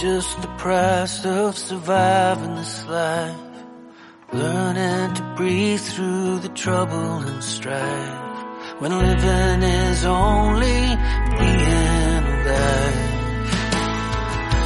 just 0.00 0.40
the 0.42 0.48
price 0.58 1.24
of 1.24 1.56
surviving 1.56 2.54
this 2.54 2.86
life. 2.86 3.45
Learning 4.32 5.14
to 5.14 5.34
breathe 5.36 5.80
through 5.80 6.40
the 6.40 6.48
trouble 6.48 7.18
and 7.20 7.44
strife. 7.44 8.80
When 8.80 8.90
living 8.90 9.62
is 9.62 10.04
only 10.04 10.80
being 11.38 12.24
alive. 12.34 13.06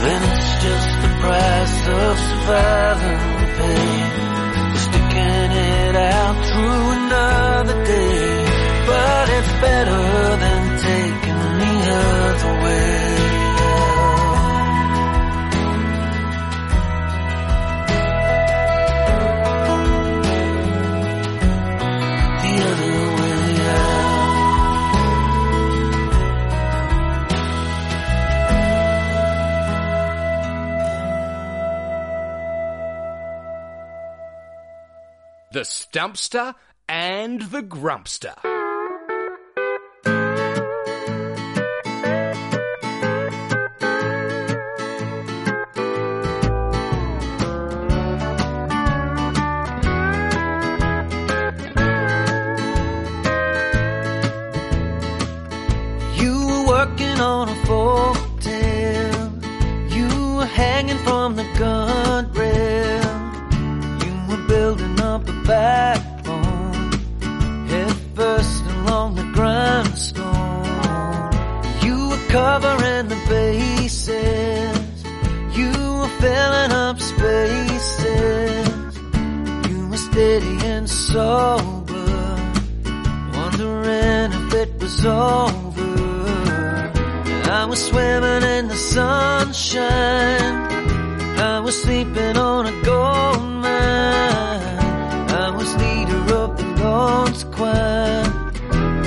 Then 0.00 0.22
it's 0.32 0.50
just 0.64 0.90
the 1.02 1.12
price 1.20 1.88
of 1.88 2.18
surviving 2.28 3.22
we 3.36 3.46
pay. 3.60 3.96
Sticking 4.86 5.52
it 5.52 5.96
out 5.96 6.36
through 6.48 6.84
another 7.00 7.84
day. 7.84 8.44
But 8.86 9.28
it's 9.28 9.52
better 9.60 10.36
than 10.42 10.62
taking 10.80 11.58
the 11.60 11.76
other 11.92 12.64
way 12.64 13.09
The 35.52 35.62
Stumpster 35.62 36.54
and 36.88 37.42
the 37.42 37.60
Grumpster. 37.60 38.36
You 56.16 56.46
were 56.46 56.66
working 56.68 57.20
on 57.20 57.49
filling 76.20 76.72
up 76.72 77.00
spaces. 77.00 78.68
You 79.68 79.88
were 79.88 79.96
steady 79.96 80.56
and 80.66 80.88
sober 80.88 81.80
wondering 83.32 84.32
if 84.40 84.54
it 84.54 84.70
was 84.80 85.04
over. 85.04 85.90
I 87.60 87.64
was 87.68 87.80
swimming 87.88 88.42
in 88.56 88.68
the 88.68 88.76
sunshine. 88.76 90.56
I 91.38 91.60
was 91.60 91.82
sleeping 91.82 92.36
on 92.36 92.66
a 92.66 92.82
gold 92.82 93.42
mine. 93.64 94.78
I 95.44 95.50
was 95.56 95.74
leader 95.82 96.34
of 96.42 96.56
the 96.58 96.66
Lord's 96.84 97.44
Choir. 97.44 98.24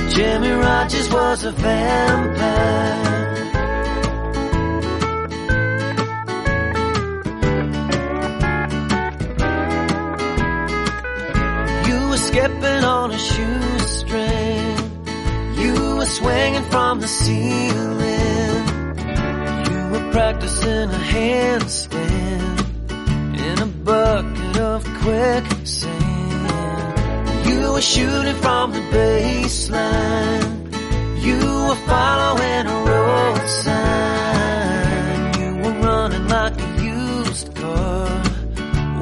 Jimmie 0.09 0.49
Rodgers 0.49 1.09
was 1.11 1.43
a 1.43 1.51
vampire. 1.51 3.22
Ceiling. 17.23 18.65
You 19.71 19.81
were 19.91 20.07
practicing 20.11 20.89
a 20.89 21.03
handstand 21.15 22.57
in 23.47 23.55
a 23.59 23.69
bucket 23.89 24.57
of 24.57 24.83
quicksand. 25.01 25.93
You 27.47 27.73
were 27.73 27.81
shooting 27.81 28.35
from 28.35 28.71
the 28.73 28.81
baseline. 28.97 30.51
You 31.23 31.39
were 31.67 31.81
following 31.87 32.65
a 32.75 32.77
road 32.91 33.47
sign. 33.63 35.19
You 35.39 35.49
were 35.63 35.77
running 35.87 36.27
like 36.27 36.55
a 36.59 36.69
used 36.83 37.55
car. 37.55 38.09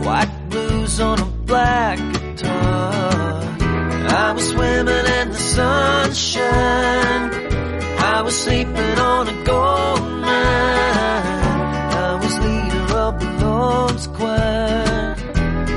White 0.06 0.50
blues 0.50 1.00
on 1.00 1.20
a 1.20 1.26
black 1.52 1.98
guitar. 2.14 3.42
I 4.24 4.34
was 4.36 4.50
swimming 4.50 5.06
in 5.20 5.30
the 5.32 5.40
sunshine. 5.56 7.41
I 8.22 8.24
was 8.24 8.40
sleeping 8.40 9.00
on 9.00 9.28
a 9.30 9.44
gold 9.44 10.02
mine. 10.22 10.30
I 12.06 12.20
was 12.22 12.38
leader 12.38 12.98
of 13.00 13.20
the 13.20 13.30
Lord's 13.44 14.06
choir. 14.06 15.16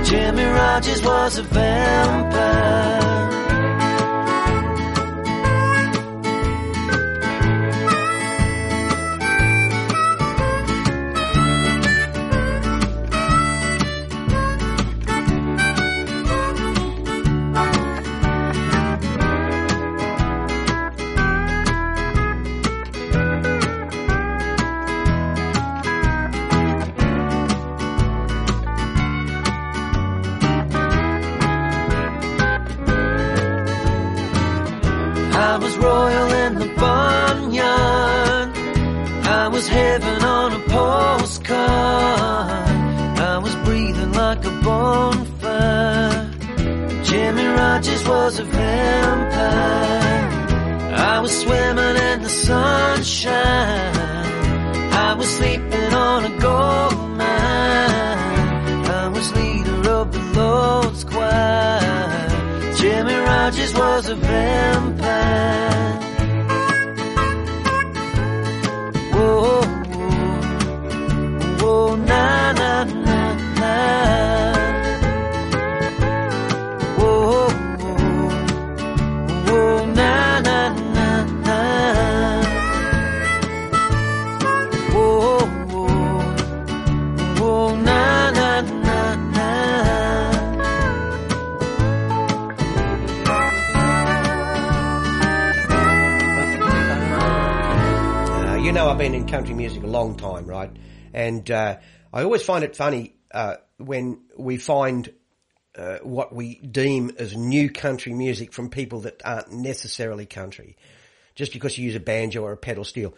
Jimmie 0.05 0.45
Rodgers 0.45 1.03
was 1.03 1.39
a 1.39 1.43
vampire. 1.43 3.04
Country 99.35 99.55
music 99.55 99.83
a 99.83 99.89
long 99.89 100.17
time, 100.17 100.47
right? 100.47 100.71
And 101.13 101.51
uh, 101.51 101.79
I 102.13 102.23
always 102.23 102.45
find 102.45 102.63
it 102.63 102.77
funny 102.77 103.17
uh, 103.33 103.57
when 103.79 104.21
we 104.39 104.59
find 104.59 105.13
uh, 105.77 105.99
what 106.05 106.33
we 106.33 106.61
deem 106.61 107.11
as 107.19 107.37
new 107.37 107.69
country 107.69 108.15
music 108.15 108.53
from 108.53 108.71
people 108.71 109.01
that 109.01 109.23
aren't 109.25 109.51
necessarily 109.51 110.25
country, 110.25 110.77
just 111.35 111.53
because 111.53 111.77
you 111.77 111.85
use 111.85 111.97
a 111.97 112.01
banjo 112.01 112.45
or 112.45 112.53
a 112.53 112.57
pedal 112.57 112.85
steel. 112.85 113.13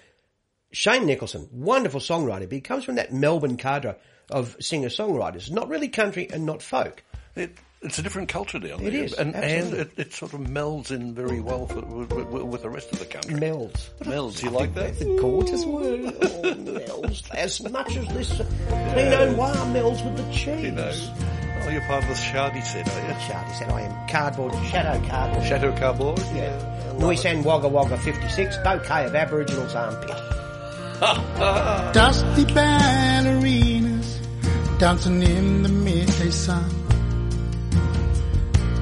Shane 0.73 1.05
Nicholson, 1.05 1.51
wonderful 1.53 2.01
songwriter, 2.01 2.49
but 2.49 2.53
he 2.53 2.61
comes 2.63 2.85
from 2.85 2.95
that 2.95 3.13
Melbourne 3.13 3.59
cadre 3.59 3.97
of 4.31 4.57
singer-songwriters, 4.59 5.51
not 5.51 5.69
really 5.69 5.89
country 5.89 6.31
and 6.33 6.47
not 6.47 6.63
folk. 6.63 7.03
It, 7.35 7.59
it's 7.87 7.99
a 7.99 8.03
different 8.03 8.29
culture 8.29 8.59
down 8.59 8.79
there. 8.79 8.89
It 8.89 8.95
is, 8.95 9.13
and, 9.13 9.35
and 9.35 9.73
it, 9.73 9.91
it 9.97 10.13
sort 10.13 10.35
of 10.35 10.41
melds 10.41 10.91
in 10.91 11.15
very 11.15 11.41
well 11.41 11.67
for, 11.67 11.81
with, 11.81 12.13
with, 12.13 12.43
with 12.43 12.63
the 12.63 12.69
rest 12.69 12.93
of 12.93 12.99
the 12.99 13.07
country. 13.07 13.35
Melds. 13.35 13.91
Melds, 14.01 14.43
you 14.43 14.51
like 14.51 14.75
that? 14.75 14.99
That's 14.99 15.01
a 15.03 15.17
gorgeous 15.17 15.65
word. 15.65 16.15
Oh, 16.47 16.55
melds. 16.55 17.35
As 17.35 17.61
much 17.71 17.97
as 17.97 18.07
this 18.09 18.31
Pinot 18.69 19.37
Noir 19.37 19.55
melds 19.73 20.05
with 20.05 20.17
the 20.17 20.33
cheese. 20.33 20.65
You 20.65 20.73
know. 20.73 20.93
Oh, 21.63 21.71
you're 21.71 21.81
part 21.83 22.03
of 22.03 22.09
the 22.09 22.15
Shardy 22.15 22.63
set, 22.63 22.89
are 22.89 23.09
you? 23.09 23.27
Charlie 23.27 23.55
said 23.55 23.71
I 23.71 23.81
am 23.83 24.09
cardboard, 24.09 24.53
shadow 24.67 25.09
cardboard. 25.09 25.47
Shadow 25.47 25.77
Cardboard? 25.77 26.19
Yeah. 26.35 26.95
Noisan 26.99 27.43
Wagga 27.43 27.69
Wagga 27.69 27.97
56, 27.99 28.59
bouquet 28.59 29.07
of 29.07 29.15
Aboriginal's 29.15 29.75
armpit. 29.75 30.11
Dusty 31.95 32.45
ballerinas 32.45 34.19
dancing 34.79 35.23
in 35.23 35.63
the 35.63 35.69
midday 35.69 36.31
sun. 36.31 36.86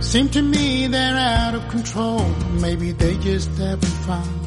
Seem 0.04 0.28
to 0.28 0.42
me 0.42 0.86
they're 0.86 1.16
out 1.16 1.54
of 1.54 1.68
control. 1.68 2.24
Maybe 2.60 2.92
they 2.92 3.16
just 3.18 3.50
haven't 3.58 3.98
found. 4.06 4.40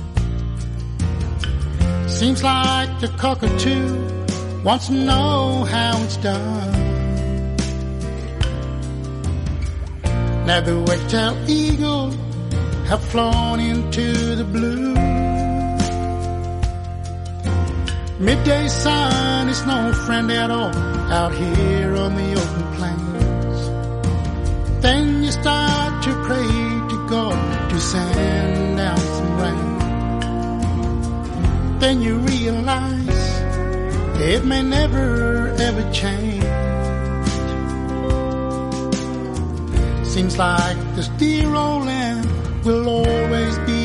Seems 2.10 2.42
like 2.42 3.02
the 3.02 3.10
cockatoo 3.18 4.64
wants 4.64 4.88
to 4.88 4.94
know 4.94 5.66
how 5.66 6.02
it's 6.04 6.18
done. 6.18 6.72
Now 10.46 10.62
the 10.62 10.80
white-tailed 10.80 11.50
eagle 11.50 12.12
have 12.86 13.04
flown 13.04 13.60
into 13.60 14.36
the 14.36 14.46
blue. 14.46 14.94
Midday 18.20 18.68
sun 18.70 19.50
is 19.50 19.66
no 19.66 19.92
friend 20.06 20.32
at 20.32 20.50
all 20.50 20.74
out 21.12 21.34
here 21.34 21.96
on 21.96 22.16
the 22.16 22.32
open 22.42 22.64
plains. 22.78 22.97
Start 26.28 26.40
to 26.40 26.48
pray 26.48 26.90
to 26.90 27.08
God 27.10 27.70
to 27.70 27.80
send 27.80 28.78
down 28.78 28.98
some 28.98 29.42
rain. 29.42 29.80
Then 31.80 32.02
you 32.02 32.18
realize 32.18 33.42
it 34.20 34.46
may 34.46 34.64
never 34.64 35.50
ever 35.50 35.92
change. 35.92 36.44
Seems 40.06 40.38
like 40.38 40.78
this 40.96 41.10
dear 41.20 41.54
old 41.54 41.86
land 41.86 42.26
will 42.66 42.88
always 42.88 43.58
be 43.60 43.77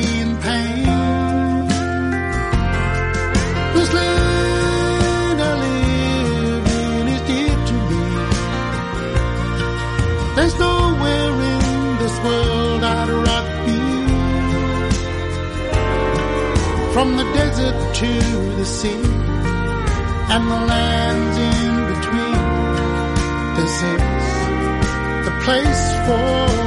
From 16.93 17.17
the 17.17 17.23
desert 17.33 17.95
to 17.95 18.11
the 18.57 18.65
sea 18.65 19.03
and 20.33 20.43
the 20.51 20.61
lands 20.71 21.37
in 21.49 21.73
between. 21.91 22.39
This 23.57 23.75
is 23.93 25.25
the 25.25 25.33
place 25.43 25.85
for 26.05 26.62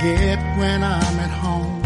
get 0.00 0.38
when 0.58 0.82
I'm 0.82 1.18
at 1.26 1.30
home. 1.30 1.82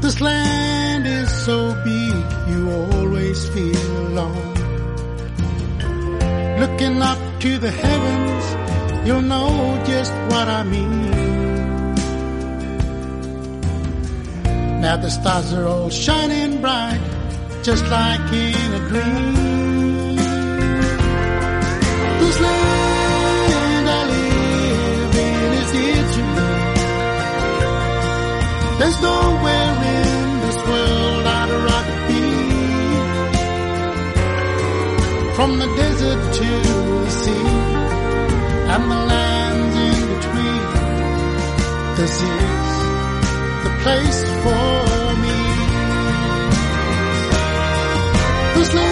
This 0.00 0.20
land 0.20 1.06
is 1.06 1.30
so 1.46 1.74
big, 1.84 2.24
you 2.50 2.70
always 2.70 3.48
feel 3.48 4.08
alone. 4.08 4.54
Looking 6.60 7.00
up 7.00 7.18
to 7.40 7.58
the 7.58 7.70
heavens, 7.70 8.44
you'll 9.06 9.22
know 9.22 9.82
just 9.86 10.12
what 10.30 10.48
I 10.48 10.62
mean. 10.64 11.10
Now 14.80 14.96
the 14.96 15.10
stars 15.10 15.52
are 15.54 15.66
all 15.66 15.88
shining 15.88 16.60
bright, 16.60 17.00
just 17.62 17.84
like 17.86 18.32
in 18.32 18.72
a 18.74 18.88
dream. 18.88 20.16
This 22.20 22.40
land 22.40 22.81
There's 28.82 29.00
nowhere 29.00 29.74
in 29.94 30.40
this 30.44 30.58
world 30.66 31.24
I'd 31.24 31.50
rather 31.68 31.98
be. 32.08 32.24
from 35.36 35.50
the 35.60 35.68
desert 35.82 36.22
to 36.38 36.50
the 37.04 37.10
sea 37.22 37.50
and 38.74 38.84
the 38.92 39.00
lands 39.12 39.74
in 39.88 39.98
between. 40.14 40.62
This 41.98 42.14
is 42.22 42.70
the 43.64 43.72
place 43.84 44.20
for 44.42 44.74
me. 45.24 45.38
This 48.56 48.70
land 48.74 48.91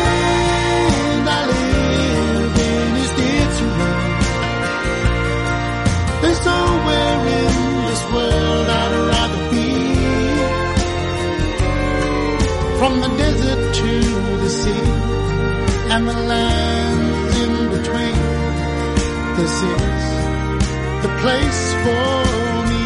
From 12.81 12.95
the 13.03 13.09
desert 13.09 13.75
to 13.75 13.91
the 14.43 14.49
sea 14.49 14.85
and 15.93 16.09
the 16.09 16.15
lands 16.33 17.37
in 17.45 17.53
between. 17.77 18.17
This 19.37 19.55
is 19.73 20.05
the 21.05 21.13
place 21.21 21.63
for 21.83 22.25
me. 22.71 22.85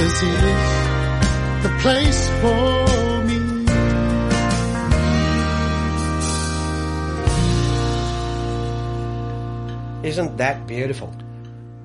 This 0.00 0.16
is 0.22 0.60
the 1.64 1.72
place 1.80 2.20
for 2.42 2.64
me. 3.28 3.40
Isn't 10.06 10.36
that 10.36 10.66
beautiful? 10.66 11.14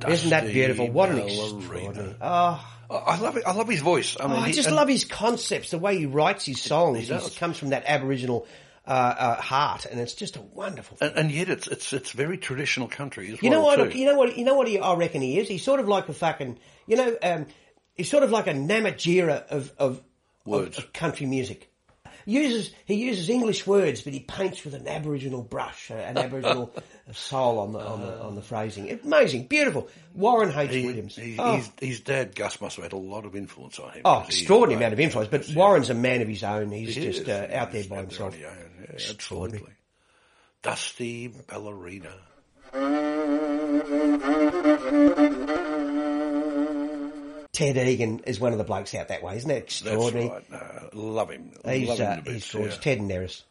Isn't 0.05 0.29
that 0.31 0.47
beautiful? 0.47 0.89
What 0.91 1.09
an 1.09 1.19
ballerina. 1.19 1.57
extraordinary. 1.57 2.15
Oh, 2.19 2.78
I 2.89 3.19
love 3.19 3.37
it. 3.37 3.43
I 3.45 3.53
love 3.53 3.67
his 3.69 3.81
voice. 3.81 4.17
I 4.19 4.23
Oh, 4.23 4.35
I 4.35 4.51
just 4.51 4.67
and- 4.67 4.75
love 4.75 4.87
his 4.87 5.05
concepts, 5.05 5.71
the 5.71 5.77
way 5.77 5.97
he 5.97 6.05
writes 6.05 6.45
his 6.45 6.61
songs. 6.61 7.07
he 7.07 7.15
He 7.15 7.29
comes 7.35 7.57
from 7.57 7.69
that 7.69 7.83
Aboriginal 7.85 8.47
uh, 8.87 8.89
uh, 8.91 9.35
heart, 9.41 9.85
and 9.85 9.99
it's 9.99 10.13
just 10.15 10.35
a 10.37 10.41
wonderful. 10.41 10.97
and, 10.99 11.15
and 11.15 11.31
yet 11.31 11.49
it's 11.49 11.67
it's 11.67 11.93
it's 11.93 12.11
very 12.11 12.37
traditional 12.39 12.87
country 12.87 13.31
as 13.31 13.43
You 13.43 13.51
know 13.51 13.61
what? 13.61 13.91
too. 13.91 13.97
You 13.97 14.05
know 14.05 14.15
what? 14.17 14.35
You 14.35 14.45
know 14.45 14.55
what? 14.55 14.67
He, 14.67 14.79
I 14.79 14.95
reckon 14.95 15.21
he 15.21 15.37
is. 15.37 15.47
He's 15.47 15.63
sort 15.63 15.79
of 15.79 15.87
like 15.87 16.09
a 16.09 16.13
fucking. 16.13 16.57
You 16.87 16.97
know, 16.97 17.17
um, 17.21 17.45
he's 17.93 18.09
sort 18.09 18.23
of 18.23 18.31
like 18.31 18.47
a 18.47 18.53
Namatjira 18.53 19.45
of 19.47 19.71
of, 19.77 20.01
of, 20.47 20.77
of 20.77 20.93
country 20.93 21.27
music. 21.27 21.68
Uses 22.25 22.71
he 22.85 22.95
uses 22.95 23.29
English 23.29 23.65
words, 23.65 24.01
but 24.01 24.13
he 24.13 24.19
paints 24.19 24.63
with 24.63 24.73
an 24.73 24.87
Aboriginal 24.87 25.41
brush, 25.41 25.89
uh, 25.89 25.95
an 25.95 26.17
Aboriginal 26.17 26.71
soul 27.13 27.59
on 27.59 27.73
the 27.73 27.79
on 27.79 28.01
the 28.01 28.21
on 28.21 28.35
the 28.35 28.41
phrasing. 28.41 28.99
Amazing, 29.03 29.47
beautiful. 29.47 29.87
Warren 30.13 30.51
H. 30.55 30.71
He- 30.71 30.85
Williams. 30.85 31.15
he- 31.15 31.37
oh, 31.39 31.55
his, 31.57 31.71
his 31.79 31.99
dad 32.01 32.35
Gus 32.35 32.59
must 32.61 32.75
have 32.75 32.83
had 32.83 32.93
a 32.93 32.97
lot 32.97 33.25
of 33.25 33.35
influence 33.35 33.79
on 33.79 33.91
him. 33.93 34.01
oh, 34.05 34.23
extraordinary 34.27 34.77
amount 34.81 34.93
of 34.93 34.99
influence. 34.99 35.29
But 35.31 35.47
Yeah. 35.47 35.55
Warren's 35.57 35.89
a 35.89 35.93
man 35.95 36.21
of 36.21 36.27
his 36.27 36.43
own. 36.43 36.71
He's 36.71 36.95
He 36.95 37.05
just 37.11 37.27
uh, 37.27 37.47
out 37.51 37.71
there 37.71 37.81
He's 37.81 37.87
by 37.87 37.97
himself. 38.01 38.33
on. 38.35 38.39
Yeah, 38.39 38.53
Extraordinary. 38.93 39.63
absolutely. 39.63 39.73
Dusty 40.61 41.27
ballerina. 41.47 42.13
Ted 47.59 47.75
Egan 47.75 48.19
is 48.19 48.39
one 48.39 48.53
of 48.53 48.57
the 48.57 48.63
blokes 48.63 48.95
out 48.95 49.09
that 49.09 49.21
way, 49.21 49.35
isn't 49.35 49.51
it? 49.51 49.67
That's 49.67 49.81
Extraordinary. 49.81 50.29
right. 50.29 50.49
No, 50.49 50.89
love 50.93 51.29
him. 51.29 51.51
He's, 51.65 51.89
love 51.89 51.99
uh, 51.99 52.15
bits, 52.21 52.31
he's 52.31 52.51
gorgeous. 52.51 52.75
yeah. 52.75 52.81
Ted 52.81 52.99
and 52.99 53.11
Nerys. 53.11 53.43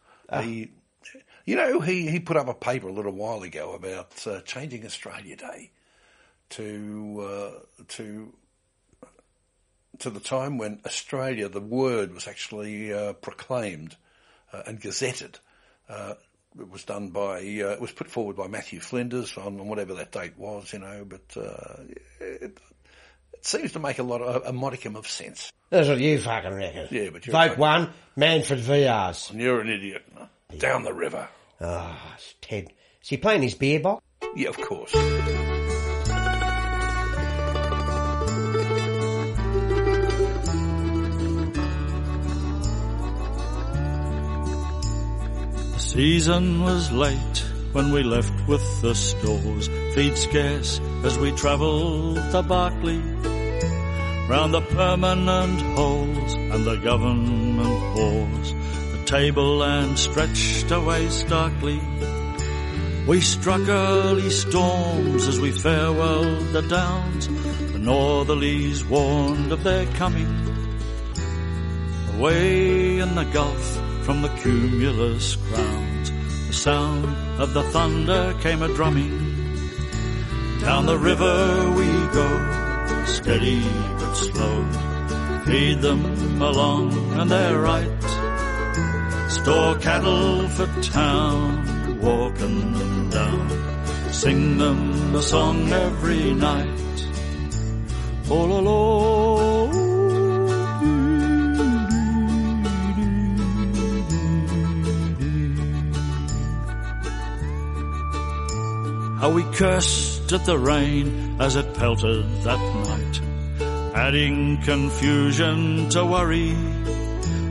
He, 0.43 0.71
you 1.45 1.57
know, 1.57 1.81
he, 1.81 2.09
he 2.09 2.19
put 2.19 2.39
up 2.39 2.49
a 2.49 2.55
paper 2.55 2.89
a 2.89 2.93
little 2.93 3.13
while 3.13 3.43
ago 3.43 3.75
about 3.75 4.27
uh, 4.27 4.41
changing 4.41 4.87
Australia 4.87 5.37
Day 5.37 5.71
to 6.51 7.53
uh, 7.61 7.85
to 7.89 8.33
to 9.99 10.11
the 10.11 10.21
time 10.21 10.57
when 10.57 10.81
Australia, 10.87 11.51
the 11.51 11.61
word 11.61 12.15
was 12.15 12.29
actually 12.29 12.93
uh, 12.93 13.13
proclaimed 13.15 13.95
uh, 14.55 14.63
and 14.67 14.81
gazetted. 14.81 15.35
Uh, 15.89 16.15
it 16.59 16.71
was 16.71 16.85
done 16.85 17.09
by, 17.09 17.39
uh, 17.39 17.73
it 17.73 17.81
was 17.81 17.93
put 17.93 18.11
forward 18.11 18.37
by 18.37 18.47
Matthew 18.47 18.81
Flinders 18.81 19.37
on, 19.37 19.61
on 19.61 19.69
whatever 19.69 19.95
that 19.95 20.13
date 20.13 20.39
was, 20.39 20.73
you 20.73 20.79
know, 20.79 21.05
but 21.07 21.37
uh, 21.37 21.83
it, 22.21 22.59
it 23.39 23.47
seems 23.47 23.73
to 23.73 23.79
make 23.79 23.99
a 23.99 24.03
lot 24.03 24.21
of, 24.21 24.45
a 24.47 24.53
modicum 24.53 24.97
of 24.97 25.07
sense. 25.07 25.53
That's 25.71 25.89
what 25.89 25.99
you 25.99 26.19
fucking 26.19 26.55
reckon. 26.55 26.89
Yeah, 26.91 27.11
but 27.13 27.27
you're 27.27 27.33
Vote 27.33 27.49
fucking- 27.49 27.59
one, 27.61 27.93
Manfred 28.17 28.61
VRs. 28.61 29.31
And 29.31 29.41
you're 29.41 29.61
an 29.61 29.69
idiot. 29.69 30.05
Down 30.59 30.83
the 30.83 30.95
river. 30.95 31.29
Ah, 31.61 32.15
it's 32.17 32.35
Ted. 32.41 32.73
Is 33.03 33.09
he 33.09 33.17
playing 33.17 33.43
his 33.43 33.55
beer 33.55 33.81
box? 33.81 34.03
Yeah, 34.35 34.49
of 34.49 34.57
course. 34.61 34.95
The 45.73 45.79
season 45.79 46.63
was 46.63 46.91
late 46.91 47.45
when 47.73 47.93
we 47.93 48.03
left 48.03 48.33
with 48.49 48.63
the 48.83 48.95
stores, 48.95 49.69
feed 49.95 50.17
scarce 50.17 50.81
as 51.05 51.19
we 51.19 51.33
travelled 51.33 52.17
to 52.33 52.43
Barkly. 52.43 53.01
Round 54.29 54.53
the 54.53 54.61
permanent 54.61 55.63
holes 55.75 56.35
and 56.35 56.63
the 56.63 56.77
government 56.77 57.97
wars, 57.97 58.53
the 58.93 59.03
tableland 59.07 59.99
stretched 59.99 60.71
away 60.71 61.09
starkly. 61.09 61.81
We 63.07 63.23
struck 63.23 63.67
early 63.67 64.29
storms 64.29 65.27
as 65.27 65.41
we 65.41 65.51
farewelled 65.51 66.53
the 66.53 66.61
downs, 66.61 67.27
the 67.27 67.79
northerlies 67.79 68.87
warned 68.87 69.51
of 69.51 69.65
their 69.65 69.87
coming. 69.95 70.29
Away 72.19 72.99
in 72.99 73.15
the 73.15 73.25
gulf 73.33 73.81
from 74.05 74.21
the 74.21 74.29
cumulus 74.43 75.37
crowns, 75.37 76.11
the 76.49 76.53
sound 76.53 77.07
of 77.41 77.55
the 77.55 77.63
thunder 77.63 78.37
came 78.43 78.61
a 78.61 78.69
drumming. 78.69 79.17
Down 80.61 80.85
the 80.85 80.99
river 80.99 81.73
we 81.75 81.87
go, 82.13 83.05
steady 83.07 83.98
but 84.09 84.17
slow. 84.17 84.65
Feed 85.45 85.81
them 85.81 86.43
along 86.43 86.93
and 87.19 87.31
they're 87.31 87.61
right. 87.61 88.03
Store 89.29 89.77
cattle 89.79 90.49
for 90.49 90.67
town, 90.83 92.01
walking 92.01 92.73
them 92.73 93.11
down. 93.11 94.13
Sing 94.13 94.59
them 94.59 95.15
a 95.15 95.23
song 95.23 95.73
every 95.73 96.35
night. 96.35 96.79
Oh, 98.31 98.45
la, 98.45 98.59
la, 98.61 99.29
How 109.21 109.31
we 109.31 109.43
cursed 109.57 110.33
at 110.33 110.45
the 110.45 110.57
rain 110.59 111.37
as 111.41 111.57
it 111.57 111.75
pelted 111.75 112.25
that 112.43 112.59
night, 112.59 112.98
adding 113.99 114.57
confusion 114.63 115.89
to 115.89 116.05
worry. 116.05 116.55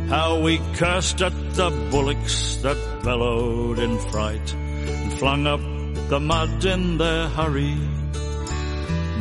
How 0.08 0.40
we 0.40 0.60
cursed 0.76 1.22
at 1.22 1.36
the 1.56 1.70
bullocks 1.92 2.56
that 2.64 2.78
bellowed 3.04 3.80
in 3.80 4.00
fright 4.10 4.54
and 4.54 5.14
flung 5.20 5.46
up 5.46 5.60
the 6.08 6.22
mud 6.22 6.64
in 6.64 6.98
their 6.98 7.28
hurry. 7.28 7.76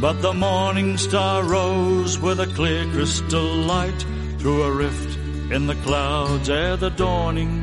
But 0.01 0.23
the 0.23 0.35
morning 0.35 0.97
star 0.99 1.43
rose 1.43 2.17
with 2.17 2.39
a 2.39 2.47
clear 2.47 2.85
crystal 2.93 3.51
light 3.75 4.01
through 4.39 4.63
a 4.63 4.73
rift 4.73 5.19
in 5.51 5.67
the 5.67 5.79
clouds 5.87 6.49
ere 6.49 6.77
the 6.77 6.91
dawning. 6.91 7.55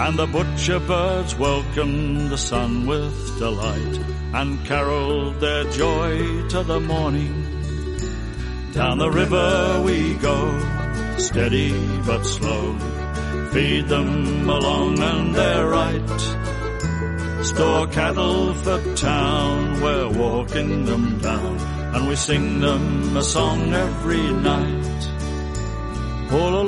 And 0.00 0.18
the 0.18 0.26
butcher 0.26 0.80
birds 0.80 1.34
welcomed 1.34 2.30
the 2.30 2.38
sun 2.38 2.86
with 2.86 3.38
delight 3.38 3.96
and 4.32 4.64
caroled 4.64 5.40
their 5.40 5.64
joy 5.64 6.48
to 6.48 6.62
the 6.62 6.80
morning. 6.80 7.39
Down 8.72 8.98
the 8.98 9.10
river 9.10 9.82
we 9.84 10.14
go, 10.14 10.38
steady 11.18 11.72
but 12.06 12.22
slow. 12.22 12.78
Feed 13.52 13.88
them 13.88 14.48
along 14.48 14.98
and 15.00 15.34
they're 15.34 15.66
right. 15.66 16.20
Store 17.44 17.86
cattle 17.88 18.54
for 18.54 18.94
town, 18.94 19.80
we're 19.80 20.08
walking 20.10 20.84
them 20.84 21.18
down. 21.18 21.58
And 21.94 22.06
we 22.06 22.14
sing 22.14 22.60
them 22.60 23.16
a 23.16 23.22
song 23.22 23.74
every 23.74 24.30
night. 24.34 25.08
Oh, 26.30 26.48
la, 26.48 26.62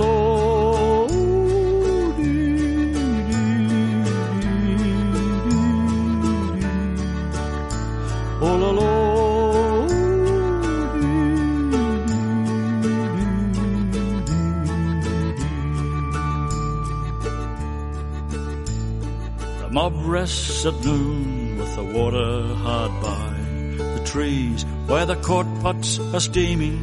rests 20.13 20.67
at 20.67 20.79
noon 20.85 21.57
with 21.57 21.75
the 21.75 21.83
water 21.83 22.55
hard 22.57 22.93
by. 23.01 23.33
The 23.79 24.03
trees 24.05 24.63
where 24.87 25.07
the 25.07 25.17
court 25.17 25.47
pots 25.63 25.99
are 25.99 26.21
steaming. 26.21 26.81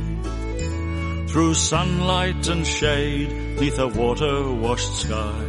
through 1.29 1.53
sunlight 1.53 2.47
and 2.47 2.65
shade, 2.65 3.29
neath 3.59 3.77
a 3.77 3.87
water-washed 3.87 4.93
sky. 5.03 5.43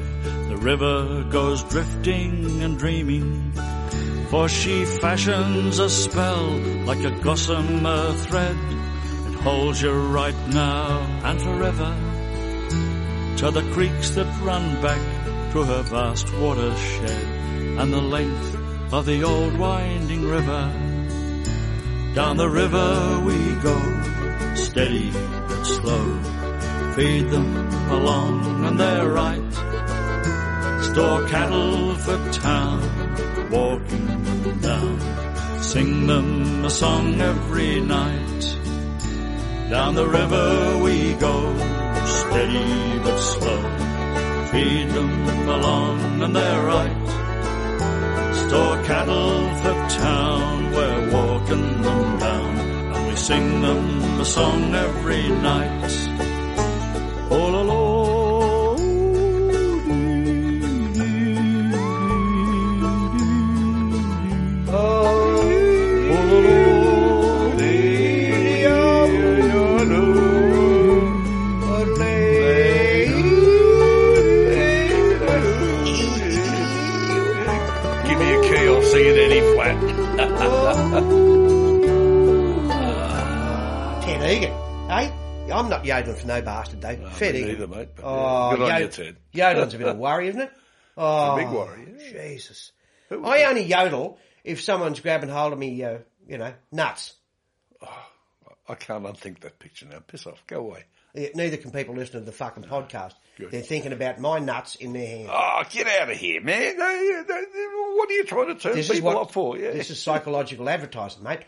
The 0.50 0.58
river 0.58 1.24
goes 1.30 1.62
drifting 1.72 2.62
and 2.62 2.78
dreaming, 2.78 3.52
for 4.28 4.46
she 4.46 4.84
fashions 4.84 5.78
a 5.78 5.88
spell 5.88 6.48
like 6.90 7.02
a 7.02 7.18
gossamer 7.26 8.12
thread. 8.24 8.60
It 9.28 9.36
holds 9.46 9.80
you 9.80 9.94
right 10.20 10.40
now 10.48 11.00
and 11.24 11.40
forever 11.40 11.90
to 13.40 13.50
the 13.50 13.64
creeks 13.72 14.10
that 14.16 14.30
run 14.42 14.66
back 14.82 15.02
to 15.52 15.64
her 15.64 15.82
vast 15.94 16.26
watershed 16.34 17.29
and 17.80 17.94
the 17.94 18.00
length 18.00 18.58
of 18.92 19.06
the 19.06 19.24
old 19.24 19.58
winding 19.58 20.28
river. 20.28 20.64
Down 22.14 22.36
the 22.36 22.48
river 22.48 23.22
we 23.24 23.38
go, 23.68 23.76
steady 24.54 25.10
but 25.48 25.64
slow. 25.64 26.06
Feed 26.94 27.30
them 27.30 27.50
along 27.90 28.66
and 28.66 28.78
they're 28.78 29.08
right. 29.08 29.52
Store 30.90 31.26
cattle 31.28 31.94
for 31.94 32.18
town, 32.32 32.80
walking 33.50 34.06
them 34.24 34.60
down. 34.60 35.62
Sing 35.62 36.06
them 36.06 36.64
a 36.66 36.70
song 36.70 37.18
every 37.18 37.80
night. 37.80 38.42
Down 39.70 39.94
the 39.94 40.06
river 40.06 40.80
we 40.84 41.14
go, 41.14 41.36
steady 42.04 42.98
but 43.04 43.18
slow. 43.18 43.62
Feed 44.52 44.88
them 44.90 45.48
along 45.48 46.22
and 46.22 46.36
they're 46.36 46.64
right. 46.66 46.99
Store 48.50 48.82
cattle 48.82 49.54
for 49.62 49.76
town, 50.00 50.72
we're 50.72 51.12
walking 51.12 51.82
them 51.82 52.18
down. 52.18 52.58
And 52.92 53.06
we 53.06 53.14
sing 53.14 53.62
them 53.62 54.20
a 54.20 54.24
song 54.24 54.74
every 54.74 55.28
night. 55.28 55.92
Oh 57.30 57.46
la 57.54 57.62
flat. 79.78 81.02
Ted 84.02 84.30
Egan, 84.30 84.52
eh? 84.90 85.10
I'm 85.52 85.68
not 85.68 85.84
yodeling 85.84 86.16
for 86.16 86.26
no 86.26 86.40
bastard, 86.42 86.80
though. 86.80 86.96
Fair 87.10 87.32
me 87.32 87.40
dinkum. 87.40 87.46
neither, 87.48 87.66
mate, 87.66 87.88
but, 87.96 88.04
Oh, 88.04 88.50
yeah, 88.50 88.56
good 88.56 88.70
on 88.70 88.80
you, 88.82 88.88
Ted. 88.88 89.16
Yodeling's 89.32 89.74
a 89.74 89.78
bit 89.78 89.86
of 89.88 89.96
a 89.96 89.98
worry, 89.98 90.28
isn't 90.28 90.40
it? 90.42 90.50
Oh, 90.96 91.36
big 91.36 91.48
worry, 91.48 91.86
yeah. 91.98 92.10
Jesus. 92.34 92.72
I 93.10 93.44
only 93.44 93.62
yodel 93.62 94.18
if 94.44 94.60
someone's 94.60 95.00
grabbing 95.00 95.30
hold 95.30 95.54
of 95.54 95.58
me, 95.58 95.82
uh, 95.82 95.98
you 96.28 96.36
know, 96.36 96.52
nuts. 96.70 97.14
I 98.68 98.74
can't 98.74 99.06
unthink 99.06 99.40
that 99.40 99.58
picture 99.58 99.86
now. 99.86 100.00
Piss 100.06 100.26
off. 100.26 100.42
Go 100.46 100.58
away. 100.58 100.84
Yeah, 101.14 101.28
Neither 101.34 101.56
can 101.56 101.70
people 101.70 101.94
listening 101.94 102.24
to 102.24 102.26
the 102.26 102.36
fucking 102.36 102.64
podcast. 102.64 103.14
Good. 103.40 103.50
They're 103.50 103.62
thinking 103.62 103.92
about 103.92 104.18
my 104.20 104.38
nuts 104.38 104.74
in 104.76 104.92
their 104.92 105.06
hand. 105.06 105.28
Oh, 105.32 105.62
get 105.70 105.86
out 105.86 106.10
of 106.10 106.16
here, 106.16 106.40
man. 106.40 106.76
No, 106.76 106.84
no, 106.86 107.24
no, 107.28 107.94
What 107.96 108.08
are 108.10 108.12
you 108.12 108.24
trying 108.24 108.48
to 108.48 108.54
turn 108.54 108.74
this 108.74 108.88
people 108.88 109.12
what 109.12 109.16
up 109.22 109.30
for? 109.32 109.58
Yeah. 109.58 109.70
this 109.72 109.90
is 109.90 110.00
psychological 110.02 110.68
advertising, 110.68 111.22
mate. 111.22 111.40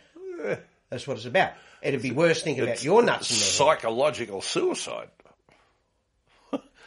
That's 0.91 1.07
what 1.07 1.17
it's 1.17 1.27
about. 1.27 1.53
It'd 1.83 2.03
be 2.03 2.11
worse 2.13 2.43
thinking 2.43 2.65
about 2.65 2.83
your 2.85 3.03
nuts 3.03 3.31
in 3.31 3.37
there. 3.37 3.45
psychological 3.77 4.41
suicide. 4.43 5.09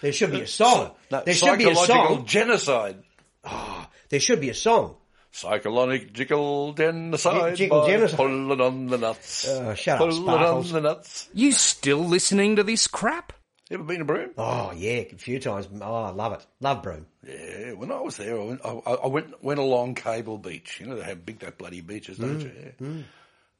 There 0.01 0.11
should 0.13 0.31
be 0.31 0.41
a 0.41 0.47
song. 0.47 0.91
No, 1.09 1.23
there 1.23 1.33
should 1.33 1.57
be 1.57 1.69
a 1.69 1.75
psychological 1.75 2.15
song. 2.17 2.25
genocide. 2.25 3.03
Ah, 3.43 3.89
there 4.09 4.19
should 4.19 4.41
be 4.41 4.49
a 4.49 4.53
song. 4.53 4.97
Psychological 5.31 6.73
genocide. 6.73 7.55
Jiggle 7.55 7.87
genocide. 7.87 8.17
Pulling 8.17 8.61
on 8.61 8.87
the 8.87 8.97
nuts. 8.97 9.47
Oh, 9.49 9.73
shut 9.73 9.95
up, 9.95 9.99
Pulling 9.99 10.21
Sparkles. 10.23 10.73
on 10.73 10.81
the 10.83 10.89
nuts. 10.89 11.29
You 11.33 11.51
still 11.51 11.99
listening 12.05 12.57
to 12.57 12.63
this 12.63 12.87
crap? 12.87 13.33
Ever 13.71 13.83
been 13.83 13.99
to 13.99 14.05
Broome? 14.05 14.31
Oh 14.37 14.71
yeah, 14.75 14.91
a 15.11 15.15
few 15.17 15.39
times. 15.39 15.67
Oh, 15.81 16.03
I 16.03 16.11
love 16.11 16.33
it. 16.33 16.45
Love 16.59 16.83
Broome. 16.83 17.07
Yeah, 17.27 17.71
when 17.73 17.91
I 17.91 17.99
was 17.99 18.15
there, 18.17 18.39
I 18.39 18.43
went, 18.43 18.61
I, 18.63 18.69
I 18.69 19.07
went, 19.07 19.43
went 19.43 19.59
along 19.59 19.95
Cable 19.95 20.37
Beach. 20.37 20.79
You 20.79 20.85
know, 20.87 20.95
they 20.97 21.03
have 21.03 21.25
big, 21.25 21.39
that 21.39 21.57
bloody 21.57 21.81
beaches, 21.81 22.19
don't 22.19 22.37
Mm, 22.37 22.43
you? 22.43 22.73
Yeah. 22.79 23.03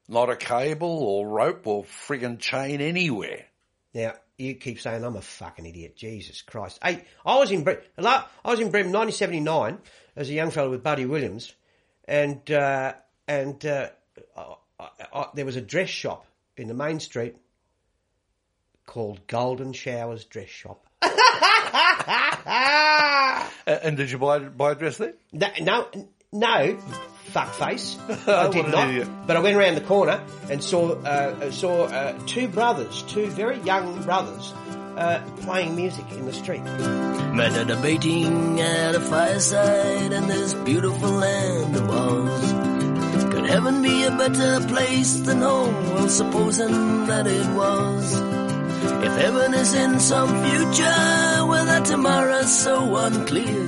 Not 0.07 0.29
a 0.29 0.35
cable 0.35 1.03
or 1.03 1.27
rope 1.27 1.65
or 1.65 1.83
friggin' 1.83 2.37
chain 2.37 2.81
anywhere. 2.81 3.45
Now 3.95 4.13
you 4.37 4.53
keep 4.53 4.79
saying 4.79 5.03
I'm 5.03 5.15
a 5.15 5.21
fucking 5.21 5.65
idiot. 5.65 5.95
Jesus 5.95 6.43
Christ. 6.43 6.77
Hey, 6.83 7.03
I 7.25 7.39
was 7.39 7.49
in 7.49 7.63
Bre- 7.63 7.81
I 7.97 8.25
was 8.45 8.59
in 8.59 8.69
Bremen 8.69 8.91
1979 8.93 9.79
as 10.15 10.29
a 10.29 10.33
young 10.33 10.51
fellow 10.51 10.69
with 10.69 10.83
Buddy 10.83 11.05
Williams, 11.07 11.51
and 12.07 12.49
uh, 12.51 12.93
and 13.27 13.65
uh, 13.65 13.89
I, 14.37 14.55
I, 14.79 14.87
I, 15.13 15.27
there 15.33 15.45
was 15.45 15.55
a 15.55 15.61
dress 15.61 15.89
shop 15.89 16.27
in 16.57 16.67
the 16.67 16.73
main 16.75 16.99
street 16.99 17.37
called 18.85 19.27
Golden 19.27 19.73
Showers 19.73 20.25
Dress 20.25 20.49
Shop. 20.49 20.85
And 23.67 23.97
did 23.97 24.11
you 24.11 24.19
buy, 24.19 24.39
buy 24.39 24.73
a 24.73 24.75
dress 24.75 24.97
there? 24.97 25.13
No, 25.33 25.47
no, 25.59 25.87
no 26.31 26.77
fuckface. 27.33 27.97
I 28.27 28.49
did 28.49 28.67
not. 28.67 29.27
But 29.27 29.37
I 29.37 29.39
went 29.39 29.57
around 29.57 29.75
the 29.75 29.81
corner 29.81 30.23
and 30.49 30.63
saw 30.63 30.91
uh, 30.91 31.51
saw 31.51 31.85
uh, 31.85 32.19
two 32.27 32.47
brothers, 32.47 33.01
two 33.03 33.27
very 33.27 33.59
young 33.61 34.03
brothers, 34.03 34.53
uh, 34.97 35.19
playing 35.41 35.75
music 35.75 36.09
in 36.11 36.25
the 36.25 36.33
street. 36.33 36.63
Met 36.63 37.57
a 37.57 37.65
debating 37.65 38.61
at 38.61 38.95
a 38.95 38.99
fireside 39.01 40.13
in 40.13 40.27
this 40.27 40.53
beautiful 40.53 41.09
land 41.09 41.75
of 41.75 41.89
Oz. 41.89 43.33
Could 43.33 43.45
heaven 43.45 43.81
be 43.81 44.03
a 44.03 44.11
better 44.11 44.65
place 44.67 45.19
than 45.21 45.41
home? 45.41 45.73
Well, 45.93 46.09
supposing 46.09 47.07
that 47.07 47.25
it 47.27 47.47
was. 47.55 48.44
If 49.07 49.13
heaven 49.17 49.53
is 49.53 49.73
in 49.73 49.99
some 49.99 50.29
future 50.45 51.45
where 51.49 51.65
that 51.65 51.85
tomorrow's 51.85 52.53
so 52.63 52.95
unclear, 52.95 53.65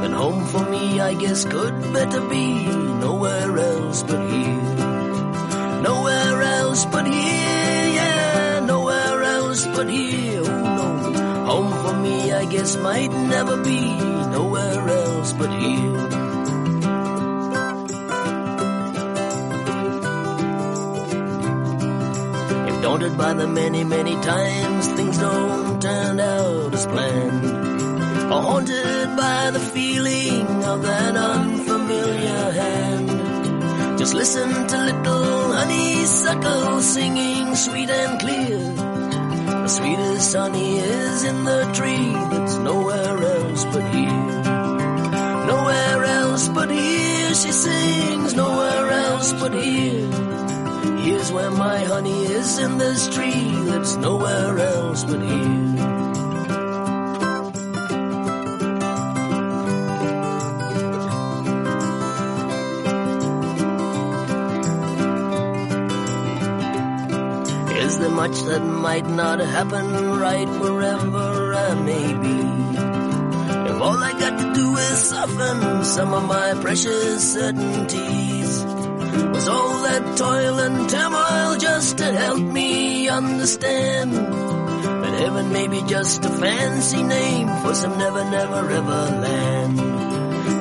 then 0.00 0.12
home 0.12 0.44
for 0.46 0.64
me, 0.70 1.00
I 1.00 1.14
guess, 1.14 1.44
could 1.44 1.92
better 1.92 2.20
be 2.28 2.66
nowhere 2.66 3.58
else 3.58 4.02
but 4.02 4.20
here. 4.30 4.62
Nowhere 5.82 6.42
else 6.42 6.84
but 6.86 7.06
here, 7.06 7.86
yeah, 8.00 8.60
nowhere 8.66 9.22
else 9.22 9.66
but 9.66 9.88
here. 9.88 10.42
Oh 10.44 11.10
no, 11.12 11.44
home 11.46 11.72
for 11.82 11.96
me, 12.00 12.32
I 12.32 12.44
guess, 12.46 12.76
might 12.76 13.12
never 13.12 13.56
be 13.62 13.80
nowhere 14.36 14.88
else 14.88 15.32
but 15.32 15.50
here. 15.60 16.15
If 22.96 23.02
daunted 23.02 23.18
by 23.18 23.34
the 23.34 23.46
many, 23.46 23.84
many 23.84 24.14
times 24.22 24.86
things 24.88 25.18
don't 25.18 25.82
turn 25.82 26.18
out 26.18 26.72
as 26.72 26.86
planned, 26.86 27.44
haunted 28.32 29.16
by 29.18 29.50
the 29.50 29.60
feeling 29.60 30.64
of 30.64 30.82
that 30.82 31.14
unfamiliar 31.14 32.52
hand. 32.52 33.98
Just 33.98 34.14
listen 34.14 34.48
to 34.48 34.78
little 34.78 35.52
honeysuckle 35.52 36.80
singing 36.80 37.54
sweet 37.54 37.90
and 37.90 38.18
clear. 38.18 38.58
The 39.44 39.68
sweetest 39.68 40.34
honey 40.34 40.78
is 40.78 41.24
in 41.24 41.44
the 41.44 41.70
tree 41.74 42.12
that's 42.32 42.56
nowhere 42.56 43.18
else 43.22 43.64
but 43.66 43.84
here. 43.92 44.42
Nowhere 45.52 46.04
else 46.04 46.48
but 46.48 46.70
here, 46.70 47.34
she 47.34 47.52
sings, 47.52 48.34
nowhere 48.34 48.90
else 48.90 49.34
but 49.34 49.52
here. 49.52 50.45
Here's 51.06 51.30
where 51.30 51.52
my 51.52 51.78
honey 51.84 52.24
is 52.24 52.58
in 52.58 52.78
this 52.78 53.06
tree 53.14 53.52
that's 53.66 53.94
nowhere 53.94 54.58
else 54.58 55.04
but 55.04 55.20
here. 55.20 55.76
Is 67.86 67.98
there 67.98 68.10
much 68.10 68.42
that 68.50 68.64
might 68.64 69.06
not 69.06 69.38
happen 69.38 70.18
right 70.18 70.48
wherever 70.60 71.54
I 71.54 71.74
may 71.74 72.14
be? 72.24 72.38
If 73.70 73.80
all 73.80 74.02
I 74.02 74.12
got 74.18 74.38
to 74.40 74.54
do 74.54 74.76
is 74.76 75.08
soften 75.08 75.84
some 75.84 76.12
of 76.14 76.24
my 76.26 76.54
precious 76.60 77.32
certainties, 77.32 78.35
was 79.32 79.48
all 79.48 79.82
that 79.82 80.16
toil 80.16 80.58
and 80.58 80.90
turmoil 80.90 81.58
just 81.58 81.98
to 81.98 82.04
help 82.04 82.40
me 82.40 83.08
understand 83.08 84.12
that 84.12 85.14
heaven 85.20 85.52
may 85.52 85.68
be 85.68 85.82
just 85.82 86.24
a 86.24 86.28
fancy 86.28 87.02
name 87.02 87.48
for 87.62 87.74
some 87.74 87.98
never, 87.98 88.24
never, 88.30 88.70
ever 88.70 89.20
land? 89.20 90.06